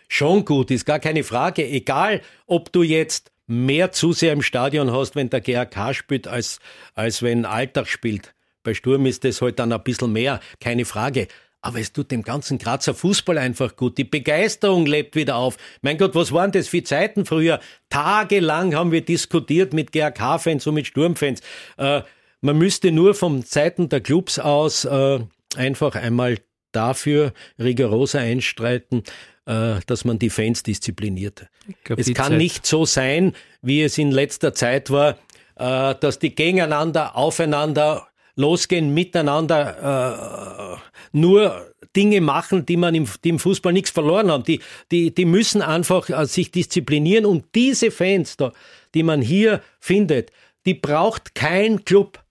schon 0.08 0.46
gut, 0.46 0.72
ist 0.72 0.86
gar 0.86 1.00
keine 1.00 1.24
Frage. 1.24 1.68
Egal, 1.68 2.22
ob 2.46 2.72
du 2.72 2.84
jetzt 2.84 3.32
mehr 3.48 3.92
Zuseher 3.92 4.34
im 4.34 4.42
Stadion 4.42 4.92
hast, 4.92 5.16
wenn 5.16 5.30
der 5.30 5.42
GRK 5.42 5.94
spielt, 5.94 6.28
als, 6.28 6.60
als 6.94 7.22
wenn 7.22 7.46
Alltag 7.46 7.88
spielt. 7.88 8.34
Bei 8.64 8.74
Sturm 8.74 9.06
ist 9.06 9.24
das 9.24 9.42
halt 9.42 9.60
dann 9.60 9.72
ein 9.72 9.84
bisschen 9.84 10.12
mehr, 10.12 10.42
keine 10.60 10.84
Frage. 10.84 11.28
Aber 11.62 11.80
es 11.80 11.92
tut 11.92 12.12
dem 12.12 12.22
ganzen 12.22 12.60
Grazer 12.60 12.94
Fußball 12.94 13.38
einfach 13.38 13.76
gut. 13.76 13.98
Die 13.98 14.04
Begeisterung 14.04 14.86
lebt 14.86 15.16
wieder 15.16 15.36
auf. 15.36 15.58
Mein 15.82 15.98
Gott, 15.98 16.16
was 16.16 16.32
waren 16.32 16.52
das 16.52 16.68
für 16.68 16.84
Zeiten 16.84 17.26
früher? 17.26 17.60
Tagelang 17.90 18.76
haben 18.76 18.92
wir 18.92 19.02
diskutiert 19.02 19.74
mit 19.74 19.92
GRK-Fans 19.92 20.68
und 20.68 20.76
mit 20.76 20.88
Sturmfans. 20.88 21.42
Äh, 21.78 22.02
man 22.42 22.58
müsste 22.58 22.92
nur 22.92 23.16
von 23.16 23.42
Seiten 23.42 23.90
der 23.90 24.02
Clubs 24.02 24.38
aus 24.38 24.86
äh, 24.86 25.20
einfach 25.56 25.96
einmal 25.96 26.38
dafür 26.72 27.34
rigoroser 27.60 28.20
einstreiten, 28.20 29.04
äh, 29.46 29.80
dass 29.88 30.06
man 30.06 30.20
die 30.20 30.30
Fans 30.30 30.64
diszipliniert. 30.64 31.48
Glaub, 31.84 32.00
es 32.00 32.14
kann 32.14 32.34
Zeit. 32.34 32.38
nicht 32.38 32.66
so 32.66 32.86
sein, 32.86 33.34
wie 33.62 33.82
es 33.82 33.98
in 33.98 34.12
letzter 34.12 34.54
Zeit 34.54 34.92
war, 34.92 35.18
äh, 35.56 35.96
dass 36.00 36.20
die 36.20 36.36
gegeneinander, 36.36 37.16
aufeinander 37.16 38.08
losgehen, 38.38 38.94
miteinander 38.94 40.78
äh, 40.78 41.18
nur 41.18 41.74
Dinge 41.96 42.22
machen, 42.22 42.66
die 42.66 42.78
man 42.78 42.96
im, 42.96 43.08
die 43.24 43.30
im 43.30 43.40
Fußball 43.40 43.74
nichts 43.74 43.90
verloren 43.90 44.32
haben. 44.32 44.44
Die, 44.44 44.62
die, 44.92 45.14
die 45.14 45.26
müssen 45.26 45.62
einfach 45.62 46.10
äh, 46.10 46.26
sich 46.26 46.52
disziplinieren 46.52 47.26
und 47.26 47.46
diese 47.56 47.92
Fans, 47.92 48.38
da, 48.38 48.54
die 48.94 49.04
man 49.04 49.22
hier 49.22 49.62
findet, 49.80 50.32
die 50.66 50.76
braucht 50.76 51.36
kein 51.36 51.84
Club. 51.84 52.24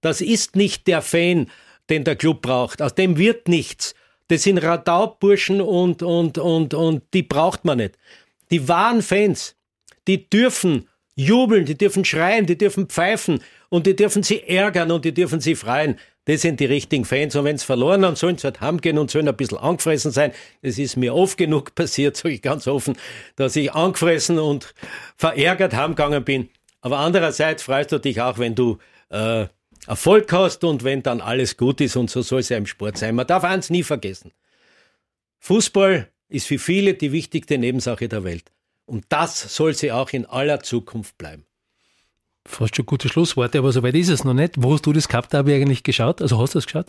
Das 0.00 0.20
ist 0.20 0.56
nicht 0.56 0.86
der 0.86 1.00
Fan, 1.00 1.48
den 1.88 2.04
der 2.04 2.16
Club 2.16 2.42
braucht. 2.42 2.82
Aus 2.82 2.94
dem 2.94 3.16
wird 3.16 3.48
nichts. 3.48 3.94
Das 4.28 4.42
sind 4.42 4.58
Radauburschen 4.58 5.60
und, 5.60 6.02
und, 6.02 6.38
und, 6.38 6.74
und 6.74 7.02
die 7.14 7.22
braucht 7.22 7.64
man 7.64 7.78
nicht. 7.78 7.96
Die 8.50 8.68
wahren 8.68 9.02
Fans, 9.02 9.54
die 10.08 10.28
dürfen 10.28 10.88
jubeln, 11.14 11.64
die 11.66 11.76
dürfen 11.76 12.04
schreien, 12.04 12.46
die 12.46 12.58
dürfen 12.58 12.88
pfeifen 12.88 13.40
und 13.74 13.88
die 13.88 13.96
dürfen 13.96 14.22
sie 14.22 14.40
ärgern 14.40 14.92
und 14.92 15.04
die 15.04 15.12
dürfen 15.12 15.40
sie 15.40 15.56
freien. 15.56 15.98
Das 16.26 16.42
sind 16.42 16.60
die 16.60 16.64
richtigen 16.64 17.04
Fans. 17.04 17.34
Und 17.34 17.44
wenn 17.44 17.58
sie 17.58 17.66
verloren 17.66 18.04
haben, 18.04 18.14
sollen 18.14 18.38
sie 18.38 18.44
halt 18.44 18.60
heimgehen 18.60 18.98
und 18.98 19.10
sollen 19.10 19.26
ein 19.26 19.36
bisschen 19.36 19.58
angefressen 19.58 20.12
sein. 20.12 20.30
Es 20.62 20.78
ist 20.78 20.96
mir 20.96 21.12
oft 21.12 21.36
genug 21.36 21.74
passiert, 21.74 22.16
sage 22.16 22.36
ich 22.36 22.40
ganz 22.40 22.68
offen, 22.68 22.96
dass 23.34 23.56
ich 23.56 23.72
angefressen 23.72 24.38
und 24.38 24.74
verärgert 25.16 25.74
heimgegangen 25.74 26.22
bin. 26.22 26.50
Aber 26.82 26.98
andererseits 27.00 27.64
freust 27.64 27.90
du 27.90 27.98
dich 27.98 28.20
auch, 28.20 28.38
wenn 28.38 28.54
du 28.54 28.78
äh, 29.08 29.46
Erfolg 29.88 30.32
hast 30.32 30.62
und 30.62 30.84
wenn 30.84 31.02
dann 31.02 31.20
alles 31.20 31.56
gut 31.56 31.80
ist 31.80 31.96
und 31.96 32.08
so 32.08 32.22
soll 32.22 32.38
es 32.38 32.50
ja 32.50 32.56
im 32.56 32.66
Sport 32.66 32.96
sein. 32.96 33.16
Man 33.16 33.26
darf 33.26 33.42
eins 33.42 33.70
nie 33.70 33.82
vergessen. 33.82 34.30
Fußball 35.40 36.08
ist 36.28 36.46
für 36.46 36.60
viele 36.60 36.94
die 36.94 37.10
wichtigste 37.10 37.58
Nebensache 37.58 38.08
der 38.08 38.22
Welt. 38.22 38.52
Und 38.86 39.06
das 39.08 39.52
soll 39.56 39.74
sie 39.74 39.90
auch 39.90 40.10
in 40.10 40.26
aller 40.26 40.60
Zukunft 40.60 41.18
bleiben. 41.18 41.44
Fast 42.46 42.76
schon 42.76 42.86
gute 42.86 43.08
Schlussworte, 43.08 43.58
aber 43.58 43.72
soweit 43.72 43.94
ist 43.94 44.10
es 44.10 44.24
noch 44.24 44.34
nicht. 44.34 44.54
Wo 44.56 44.74
hast 44.74 44.84
du 44.86 44.92
das 44.92 45.08
Cup 45.08 45.30
Derby 45.30 45.54
eigentlich 45.54 45.82
geschaut? 45.82 46.20
Also 46.20 46.38
hast 46.38 46.54
du 46.54 46.58
das 46.58 46.66
geschaut? 46.66 46.86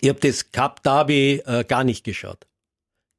Ich 0.00 0.08
habe 0.08 0.20
das 0.20 0.52
Cup 0.52 0.82
Derby 0.82 1.42
äh, 1.44 1.64
gar 1.64 1.84
nicht 1.84 2.04
geschaut. 2.04 2.46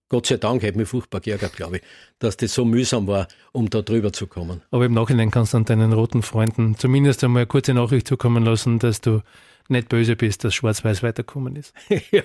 Gott 0.09 0.27
sei 0.27 0.37
Dank 0.37 0.61
hätte 0.61 0.77
mich 0.77 0.87
furchtbar 0.87 1.21
geärgert, 1.21 1.55
glaube 1.55 1.77
ich, 1.77 1.83
dass 2.19 2.37
das 2.37 2.53
so 2.53 2.65
mühsam 2.65 3.07
war, 3.07 3.27
um 3.51 3.69
da 3.69 3.81
drüber 3.81 4.13
zu 4.13 4.27
kommen. 4.27 4.61
Aber 4.69 4.85
im 4.85 4.93
Nachhinein 4.93 5.31
kannst 5.31 5.53
du 5.53 5.57
dann 5.57 5.65
deinen 5.65 5.91
roten 5.91 6.21
Freunden 6.21 6.77
zumindest 6.77 7.23
einmal 7.23 7.41
eine 7.41 7.47
kurze 7.47 7.73
Nachricht 7.73 8.07
zukommen 8.07 8.43
lassen, 8.43 8.77
dass 8.79 9.01
du 9.01 9.21
nicht 9.69 9.89
böse 9.89 10.15
bist, 10.15 10.43
dass 10.43 10.53
Schwarz-Weiß 10.53 11.01
weiterkommen 11.03 11.55
ist. 11.55 11.73
ja. 12.11 12.23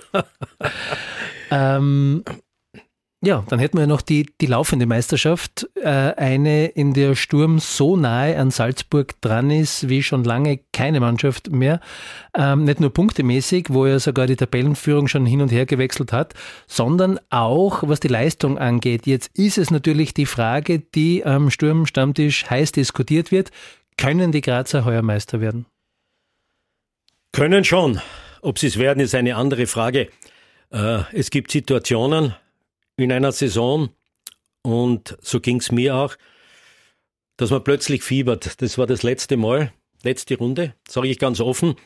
ähm, 1.51 2.25
ja, 3.21 3.45
dann 3.49 3.59
hätten 3.59 3.79
wir 3.79 3.89
noch 3.89 4.01
die, 4.01 4.27
die 4.41 4.47
laufende 4.47 4.87
Meisterschaft, 4.87 5.69
äh, 5.75 5.89
eine, 5.89 6.67
in 6.67 6.95
der 6.95 7.17
Sturm 7.17 7.59
so 7.59 7.97
nahe 7.97 8.39
an 8.39 8.53
Salzburg 8.53 9.21
dran 9.21 9.51
ist, 9.51 9.89
wie 9.89 10.05
schon 10.05 10.23
lange 10.23 10.61
keine 10.73 11.01
Mannschaft 11.01 11.51
mehr. 11.51 11.81
Ähm, 12.37 12.63
nicht 12.63 12.79
nur 12.79 12.95
punktemäßig, 12.95 13.71
wo 13.71 13.87
er 13.87 13.99
sogar 13.99 14.29
die 14.29 14.37
Tabellenführung 14.37 15.09
schon 15.09 15.27
hin 15.27 15.41
und 15.41 15.51
her 15.51 15.67
gewechselt 15.67 16.13
hat, 16.13 16.35
sondern 16.69 17.19
auch 17.29 17.83
was 17.89 17.99
die 17.99 18.07
Leistung 18.07 18.57
angeht. 18.57 19.05
Jetzt 19.07 19.37
ist 19.37 19.59
es 19.59 19.73
natürlich 19.73 20.15
die 20.15 20.27
Frage, 20.27 20.79
die 20.79 21.25
am 21.25 21.51
Sturm-Stammtisch 21.51 22.49
heiß 22.49 22.71
diskutiert 22.71 23.33
wird. 23.33 23.51
Können 23.97 24.31
die 24.31 24.43
Grazer 24.43 24.85
heuer 24.85 25.03
Meister 25.03 25.41
werden? 25.41 25.67
Können 27.33 27.65
schon. 27.65 28.01
Ob 28.43 28.61
sie 28.61 28.69
es 28.69 28.79
werden, 28.79 29.01
ist 29.01 29.17
eine 29.17 29.35
andere 29.35 29.67
Frage. 29.67 30.09
Äh, 30.71 31.01
es 31.13 31.31
gibt 31.31 31.51
Situationen, 31.51 32.37
in 32.99 33.13
einer 33.13 33.33
Saison, 33.33 33.91
und 34.63 35.17
so 35.23 35.41
ging 35.41 35.59
es 35.59 35.73
mir 35.73 35.97
auch, 35.97 36.17
dass 37.37 37.51
man 37.51 37.65
plötzlich 37.65 38.03
fiebert. 38.03 38.61
Das 38.61 38.77
war 38.77 38.87
das 38.87 39.03
letzte 39.03 39.37
Mal, 39.37 39.73
letzte 40.03 40.37
Runde, 40.37 40.75
sage 40.87 41.09
ich 41.09 41.19
ganz 41.19 41.41
offen, 41.41 41.77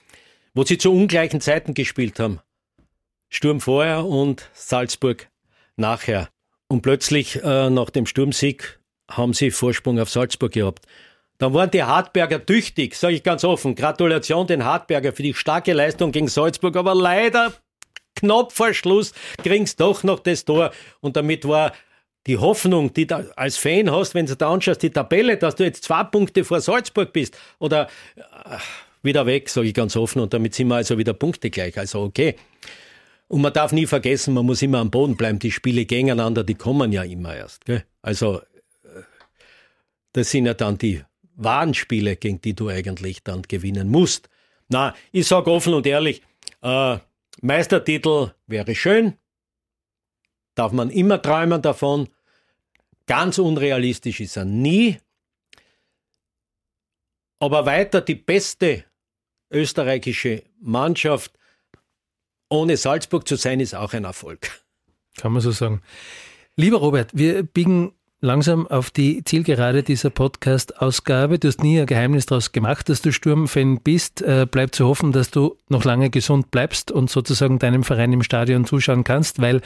wo 0.55 0.65
sie 0.65 0.79
zu 0.79 0.91
ungleichen 0.93 1.41
Zeiten 1.41 1.75
gespielt 1.75 2.19
haben. 2.19 2.41
Sturm 3.29 3.61
vorher 3.61 4.05
und 4.05 4.51
Salzburg 4.53 5.29
nachher. 5.77 6.29
Und 6.69 6.83
plötzlich 6.83 7.43
äh, 7.43 7.71
nach 7.71 7.91
dem 7.91 8.07
Sturmsieg 8.07 8.81
haben 9.11 9.35
sie 9.35 9.51
Vorsprung 9.51 10.01
auf 10.01 10.11
Salzburg 10.11 10.53
gehabt. 10.53 10.87
Dann 11.39 11.55
waren 11.55 11.71
die 11.71 11.83
Hartberger 11.83 12.45
tüchtig, 12.45 12.95
sage 12.95 13.15
ich 13.15 13.23
ganz 13.23 13.45
offen. 13.45 13.75
Gratulation 13.75 14.47
den 14.47 14.65
Hartberger 14.65 15.13
für 15.13 15.23
die 15.23 15.35
starke 15.35 15.73
Leistung 15.73 16.13
gegen 16.13 16.29
Salzburg, 16.29 16.77
aber 16.77 16.95
leider 16.95 17.53
knapp 18.23 18.53
vor 18.53 18.73
Schluss 18.73 19.13
kriegst 19.39 19.81
doch 19.81 20.03
noch 20.03 20.21
das 20.21 20.45
Tor. 20.45 20.73
Und 21.01 21.17
damit 21.17 21.47
war 21.47 21.73
die 22.27 22.39
Hoffnung, 22.39 22.93
die 22.93 23.07
du 23.07 23.37
als 23.37 23.57
Fan 23.57 23.91
hast, 23.91 24.15
wenn 24.15 24.27
du 24.27 24.37
da 24.37 24.51
anschaust, 24.53 24.83
die 24.83 24.91
Tabelle, 24.91 25.37
dass 25.37 25.57
du 25.57 25.65
jetzt 25.65 25.85
zwei 25.85 26.05
Punkte 26.05 26.45
vor 26.45 26.61
Salzburg 26.61 27.13
bist 27.13 27.37
oder 27.59 27.89
äh, 28.17 28.57
wieder 29.03 29.27
weg, 29.27 29.49
sage 29.49 29.69
ich 29.69 29.75
ganz 29.75 29.97
offen. 29.97 30.21
Und 30.21 30.33
damit 30.33 30.55
sind 30.55 30.69
wir 30.69 30.77
also 30.77 30.97
wieder 30.99 31.15
Punkte 31.15 31.51
gleich. 31.51 31.77
Also 31.77 32.03
okay. 32.03 32.37
Und 33.29 33.41
man 33.41 33.53
darf 33.53 33.73
nie 33.73 33.87
vergessen, 33.87 34.35
man 34.35 34.47
muss 34.47 34.63
immer 34.63 34.79
am 34.79 34.91
Boden 34.91 35.17
bleiben. 35.17 35.39
Die 35.39 35.51
Spiele 35.51 35.85
gegeneinander, 35.85 36.45
die 36.45 36.55
kommen 36.55 36.93
ja 36.93 37.03
immer 37.03 37.35
erst. 37.35 37.65
Gell? 37.65 37.85
Also 38.03 38.39
äh, 38.85 39.03
das 40.13 40.31
sind 40.31 40.47
ja 40.47 40.55
dann 40.55 40.79
die 40.79 41.03
wahren 41.35 41.75
Spiele, 41.75 42.17
gegen 42.17 42.41
die 42.41 42.55
du 42.55 42.69
eigentlich 42.69 43.25
dann 43.25 43.43
gewinnen 43.43 43.89
musst. 43.89 44.29
Na, 44.69 44.95
ich 45.11 45.27
sage 45.27 45.51
offen 45.51 45.75
und 45.75 45.87
ehrlich, 45.87 46.23
äh, 46.63 46.99
Meistertitel 47.41 48.33
wäre 48.47 48.75
schön, 48.75 49.17
darf 50.55 50.73
man 50.73 50.91
immer 50.91 51.21
träumen 51.21 51.63
davon. 51.63 52.09
Ganz 53.07 53.39
unrealistisch 53.39 54.21
ist 54.21 54.37
er 54.37 54.45
nie. 54.45 54.99
Aber 57.41 57.67
weiter 57.67 58.01
die 58.01 58.15
beste 58.15 58.85
österreichische 59.51 60.45
Mannschaft 60.61 61.37
ohne 62.49 62.77
Salzburg 62.77 63.27
zu 63.27 63.37
sein, 63.37 63.61
ist 63.61 63.75
auch 63.75 63.95
ein 63.95 64.05
Erfolg. 64.05 64.63
Kann 65.17 65.33
man 65.33 65.41
so 65.41 65.51
sagen. 65.51 65.83
Lieber 66.55 66.79
Robert, 66.79 67.11
wir 67.15 67.43
biegen 67.43 67.93
langsam 68.23 68.69
auf 68.69 68.91
die 68.93 69.25
Zielgerade 69.25 69.83
dieser 69.83 70.09
Podcast-Ausgabe. 70.09 71.41
Du 71.41 71.49
hast 71.49 71.63
nie 71.63 71.81
ein 71.81 71.87
Geheimnis 71.87 72.25
daraus 72.25 72.53
gemacht, 72.53 72.89
dass 72.89 73.03
du 73.03 73.13
Sturmfan 73.13 73.81
bist. 73.81 74.23
Äh, 74.23 74.47
bleibt 74.49 74.77
zu 74.77 74.87
hoffen, 74.87 75.11
dass 75.11 75.33
du 75.33 75.57
noch 75.69 75.85
lange 75.85 76.09
gesund 76.09 76.53
bleibst 76.53 76.93
und 76.93 77.11
sozusagen 77.11 77.59
deinem 77.59 77.83
Verein 77.83 78.13
im 78.13 78.23
Stadion 78.23 78.65
zuschauen 78.65 79.03
kannst, 79.03 79.41
weil 79.41 79.61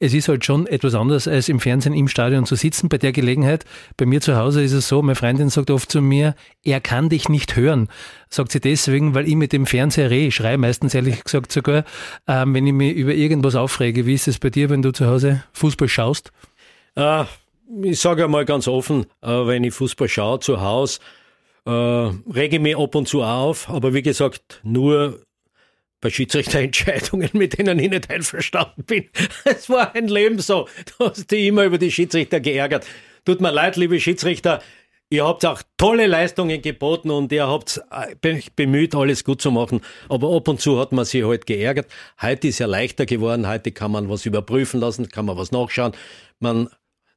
es 0.00 0.12
ist 0.12 0.28
halt 0.28 0.44
schon 0.44 0.66
etwas 0.66 0.96
anderes, 0.96 1.28
als 1.28 1.48
im 1.48 1.60
Fernsehen 1.60 1.94
im 1.94 2.08
Stadion 2.08 2.46
zu 2.46 2.56
sitzen. 2.56 2.88
Bei 2.88 2.98
der 2.98 3.12
Gelegenheit, 3.12 3.64
bei 3.96 4.06
mir 4.06 4.20
zu 4.20 4.36
Hause 4.36 4.64
ist 4.64 4.72
es 4.72 4.88
so, 4.88 5.00
meine 5.02 5.14
Freundin 5.14 5.48
sagt 5.48 5.70
oft 5.70 5.90
zu 5.90 6.02
mir, 6.02 6.34
er 6.64 6.80
kann 6.80 7.10
dich 7.10 7.28
nicht 7.28 7.54
hören. 7.54 7.88
Sagt 8.28 8.50
sie 8.50 8.60
deswegen, 8.60 9.14
weil 9.14 9.28
ich 9.28 9.36
mit 9.36 9.52
dem 9.52 9.66
Fernseher 9.66 10.10
rede. 10.10 10.26
Ich 10.26 10.34
schreie 10.34 10.58
meistens 10.58 10.94
ehrlich 10.94 11.22
gesagt 11.22 11.52
sogar, 11.52 11.84
ähm, 12.26 12.54
wenn 12.54 12.66
ich 12.66 12.72
mich 12.72 12.96
über 12.96 13.14
irgendwas 13.14 13.54
aufrege. 13.54 14.04
Wie 14.04 14.14
ist 14.14 14.26
es 14.26 14.40
bei 14.40 14.50
dir, 14.50 14.68
wenn 14.68 14.82
du 14.82 14.90
zu 14.90 15.06
Hause 15.06 15.44
Fußball 15.52 15.88
schaust? 15.88 16.32
Uh 16.98 17.24
ich 17.82 18.00
sage 18.00 18.24
einmal 18.24 18.44
ganz 18.44 18.68
offen, 18.68 19.06
äh, 19.22 19.28
wenn 19.28 19.64
ich 19.64 19.74
Fußball 19.74 20.08
schaue 20.08 20.40
zu 20.40 20.60
Hause, 20.60 21.00
äh, 21.66 21.70
rege 21.70 22.56
ich 22.56 22.60
mich 22.60 22.76
ab 22.76 22.94
und 22.94 23.08
zu 23.08 23.22
auf, 23.22 23.68
aber 23.68 23.94
wie 23.94 24.02
gesagt, 24.02 24.60
nur 24.62 25.20
bei 26.00 26.10
Schiedsrichterentscheidungen, 26.10 27.30
mit 27.34 27.58
denen 27.58 27.78
ich 27.78 27.90
nicht 27.90 28.10
einverstanden 28.10 28.84
bin. 28.84 29.08
Es 29.44 29.68
war 29.68 29.94
ein 29.94 30.08
Leben 30.08 30.38
so. 30.38 30.68
Du 30.98 31.06
hast 31.06 31.30
dich 31.30 31.46
immer 31.46 31.64
über 31.64 31.78
die 31.78 31.92
Schiedsrichter 31.92 32.40
geärgert. 32.40 32.86
Tut 33.24 33.40
mir 33.40 33.50
leid, 33.52 33.76
liebe 33.76 34.00
Schiedsrichter. 34.00 34.62
Ihr 35.12 35.26
habt 35.26 35.44
auch 35.44 35.62
tolle 35.76 36.06
Leistungen 36.06 36.62
geboten 36.62 37.10
und 37.10 37.32
ihr 37.32 37.48
habt 37.48 37.82
äh, 37.90 38.40
bemüht, 38.54 38.94
alles 38.94 39.24
gut 39.24 39.42
zu 39.42 39.50
machen. 39.50 39.80
Aber 40.08 40.34
ab 40.34 40.46
und 40.46 40.60
zu 40.60 40.78
hat 40.78 40.92
man 40.92 41.04
sich 41.04 41.24
halt 41.24 41.46
geärgert. 41.46 41.90
Heute 42.22 42.48
ist 42.48 42.60
ja 42.60 42.66
leichter 42.66 43.06
geworden. 43.06 43.48
Heute 43.48 43.72
kann 43.72 43.90
man 43.90 44.08
was 44.08 44.24
überprüfen 44.24 44.80
lassen, 44.80 45.08
kann 45.08 45.26
man 45.26 45.36
was 45.36 45.50
nachschauen. 45.50 45.92
Man 46.38 46.70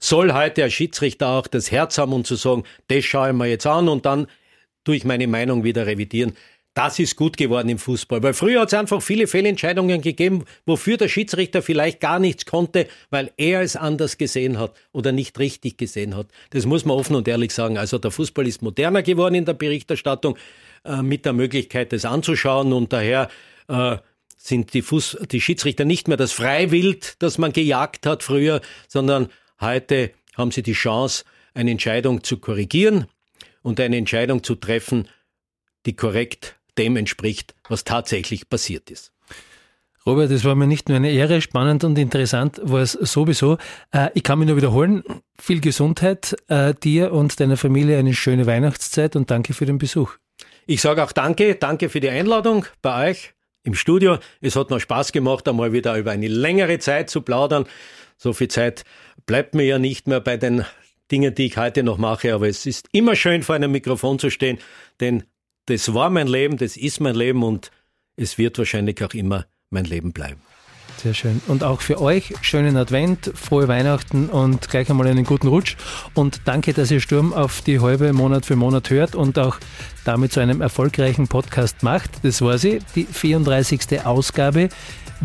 soll 0.03 0.33
heute 0.33 0.65
ein 0.65 0.71
Schiedsrichter 0.71 1.29
auch 1.29 1.47
das 1.47 1.71
Herz 1.71 1.97
haben 1.97 2.13
und 2.13 2.27
zu 2.27 2.35
sagen, 2.35 2.63
das 2.89 3.05
schaue 3.05 3.29
ich 3.29 3.35
mir 3.35 3.47
jetzt 3.47 3.65
an 3.65 3.87
und 3.87 4.05
dann 4.05 4.27
tue 4.83 4.97
ich 4.97 5.05
meine 5.05 5.27
Meinung 5.27 5.63
wieder 5.63 5.87
revidieren. 5.87 6.33
Das 6.73 6.97
ist 6.97 7.15
gut 7.15 7.37
geworden 7.37 7.69
im 7.69 7.77
Fußball, 7.77 8.21
weil 8.23 8.33
früher 8.33 8.61
hat 8.61 8.69
es 8.69 8.73
einfach 8.73 9.01
viele 9.01 9.27
Fehlentscheidungen 9.27 10.01
gegeben, 10.01 10.43
wofür 10.65 10.97
der 10.97 11.07
Schiedsrichter 11.07 11.61
vielleicht 11.61 11.99
gar 11.99 12.19
nichts 12.19 12.45
konnte, 12.45 12.87
weil 13.11 13.31
er 13.37 13.61
es 13.61 13.75
anders 13.75 14.17
gesehen 14.17 14.59
hat 14.59 14.73
oder 14.91 15.11
nicht 15.11 15.37
richtig 15.37 15.77
gesehen 15.77 16.15
hat. 16.17 16.27
Das 16.49 16.65
muss 16.65 16.83
man 16.83 16.97
offen 16.97 17.15
und 17.15 17.27
ehrlich 17.27 17.53
sagen. 17.53 17.77
Also 17.77 17.99
der 17.99 18.09
Fußball 18.11 18.47
ist 18.47 18.63
moderner 18.63 19.03
geworden 19.03 19.35
in 19.35 19.45
der 19.45 19.53
Berichterstattung 19.53 20.35
äh, 20.83 21.03
mit 21.03 21.25
der 21.25 21.33
Möglichkeit, 21.33 21.93
das 21.93 22.05
anzuschauen 22.05 22.73
und 22.73 22.91
daher 22.91 23.29
äh, 23.67 23.97
sind 24.35 24.73
die, 24.73 24.81
Fuß 24.81 25.19
die 25.31 25.39
Schiedsrichter 25.39 25.85
nicht 25.85 26.07
mehr 26.07 26.17
das 26.17 26.33
Freiwild, 26.33 27.21
das 27.21 27.37
man 27.37 27.53
gejagt 27.53 28.07
hat 28.07 28.23
früher, 28.23 28.61
sondern 28.89 29.29
heute 29.61 30.11
haben 30.35 30.51
sie 30.51 30.63
die 30.63 30.73
Chance, 30.73 31.23
eine 31.53 31.71
Entscheidung 31.71 32.23
zu 32.23 32.37
korrigieren 32.37 33.07
und 33.61 33.79
eine 33.79 33.97
Entscheidung 33.97 34.43
zu 34.43 34.55
treffen, 34.55 35.07
die 35.85 35.95
korrekt 35.95 36.55
dem 36.77 36.97
entspricht, 36.97 37.55
was 37.67 37.83
tatsächlich 37.83 38.49
passiert 38.49 38.89
ist. 38.89 39.11
Robert, 40.05 40.31
es 40.31 40.43
war 40.43 40.55
mir 40.55 40.67
nicht 40.67 40.89
nur 40.89 40.97
eine 40.97 41.11
Ehre, 41.11 41.39
spannend 41.39 41.85
und 41.85 41.97
interessant 41.97 42.59
war 42.61 42.81
es 42.81 42.91
sowieso. 42.91 43.57
Äh, 43.91 44.09
ich 44.15 44.23
kann 44.23 44.37
mich 44.37 44.49
nur 44.49 44.57
wiederholen, 44.57 45.03
viel 45.39 45.61
Gesundheit 45.61 46.35
äh, 46.49 46.73
dir 46.73 47.13
und 47.13 47.39
deiner 47.39 47.55
Familie, 47.55 47.97
eine 47.97 48.13
schöne 48.13 48.45
Weihnachtszeit 48.45 49.15
und 49.15 49.31
danke 49.31 49.53
für 49.53 49.65
den 49.65 49.77
Besuch. 49.77 50.15
Ich 50.65 50.81
sage 50.81 51.03
auch 51.03 51.13
danke, 51.13 51.55
danke 51.55 51.87
für 51.87 52.01
die 52.01 52.09
Einladung 52.09 52.65
bei 52.81 53.11
euch 53.11 53.33
im 53.63 53.75
Studio. 53.75 54.17
Es 54.41 54.57
hat 54.57 54.69
mir 54.71 54.81
Spaß 54.81 55.13
gemacht, 55.13 55.47
einmal 55.47 55.71
wieder 55.71 55.97
über 55.97 56.11
eine 56.11 56.27
längere 56.27 56.79
Zeit 56.79 57.09
zu 57.09 57.21
plaudern. 57.21 57.65
So 58.17 58.33
viel 58.33 58.49
Zeit 58.49 58.83
bleibt 59.25 59.55
mir 59.55 59.63
ja 59.63 59.79
nicht 59.79 60.07
mehr 60.07 60.19
bei 60.19 60.37
den 60.37 60.65
Dingen, 61.11 61.35
die 61.35 61.45
ich 61.45 61.57
heute 61.57 61.83
noch 61.83 61.97
mache, 61.97 62.33
aber 62.33 62.47
es 62.47 62.65
ist 62.65 62.87
immer 62.91 63.15
schön, 63.15 63.43
vor 63.43 63.55
einem 63.55 63.71
Mikrofon 63.71 64.19
zu 64.19 64.29
stehen, 64.29 64.57
denn 64.99 65.23
das 65.65 65.93
war 65.93 66.09
mein 66.09 66.27
Leben, 66.27 66.57
das 66.57 66.77
ist 66.77 66.99
mein 66.99 67.15
Leben 67.15 67.43
und 67.43 67.71
es 68.15 68.37
wird 68.37 68.57
wahrscheinlich 68.57 69.03
auch 69.03 69.13
immer 69.13 69.45
mein 69.69 69.85
Leben 69.85 70.11
bleiben. 70.13 70.41
Sehr 70.97 71.13
schön. 71.13 71.41
Und 71.47 71.63
auch 71.63 71.81
für 71.81 71.99
euch 71.99 72.33
schönen 72.41 72.77
Advent, 72.77 73.31
frohe 73.35 73.67
Weihnachten 73.67 74.29
und 74.29 74.69
gleich 74.69 74.89
einmal 74.89 75.07
einen 75.07 75.25
guten 75.25 75.47
Rutsch. 75.47 75.75
Und 76.13 76.41
danke, 76.45 76.73
dass 76.73 76.91
ihr 76.91 77.01
Sturm 77.01 77.33
auf 77.33 77.61
die 77.61 77.79
halbe 77.79 78.13
Monat 78.13 78.45
für 78.45 78.55
Monat 78.55 78.89
hört 78.89 79.13
und 79.13 79.37
auch 79.37 79.57
damit 80.05 80.31
zu 80.31 80.39
einem 80.39 80.61
erfolgreichen 80.61 81.27
Podcast 81.27 81.83
macht. 81.83 82.23
Das 82.23 82.41
war 82.41 82.57
sie, 82.57 82.79
die 82.95 83.05
34. 83.05 84.05
Ausgabe. 84.05 84.69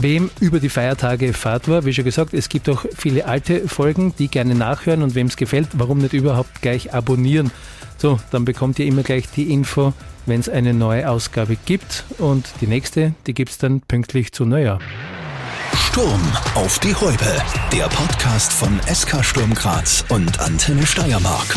Wem 0.00 0.30
über 0.38 0.61
die 0.61 0.68
Feiertage 0.68 1.32
Fahrt 1.32 1.66
war, 1.66 1.84
wie 1.84 1.92
schon 1.92 2.04
gesagt, 2.04 2.32
es 2.32 2.48
gibt 2.48 2.68
auch 2.68 2.84
viele 2.96 3.26
alte 3.26 3.66
Folgen, 3.66 4.14
die 4.16 4.28
gerne 4.28 4.54
nachhören 4.54 5.02
und 5.02 5.16
wem 5.16 5.26
es 5.26 5.37
gefällt, 5.37 5.70
warum 5.72 5.98
nicht 5.98 6.12
überhaupt 6.12 6.62
gleich 6.62 6.94
abonnieren. 6.94 7.50
So, 7.96 8.20
dann 8.30 8.44
bekommt 8.44 8.78
ihr 8.78 8.87
immer 8.87 9.02
gleich 9.02 9.28
die 9.28 9.52
Info, 9.52 9.92
wenn 10.26 10.38
es 10.38 10.48
eine 10.48 10.72
neue 10.72 11.11
Ausgabe 11.11 11.56
gibt. 11.56 12.04
Und 12.18 12.46
die 12.61 12.68
nächste, 12.68 13.12
die 13.26 13.34
gibt 13.34 13.50
es 13.50 13.58
dann 13.58 13.80
pünktlich 13.80 14.30
zu 14.30 14.44
Neujahr. 14.44 14.78
Sturm 15.74 16.22
auf 16.54 16.78
die 16.78 16.94
Häupe. 16.94 17.37
Der 17.72 17.88
Podcast 17.88 18.52
von 18.52 18.78
SK 18.92 19.24
Sturm 19.24 19.52
Graz 19.52 20.04
und 20.11 20.38
Antenne 20.38 20.87
Steiermark. 20.87 21.56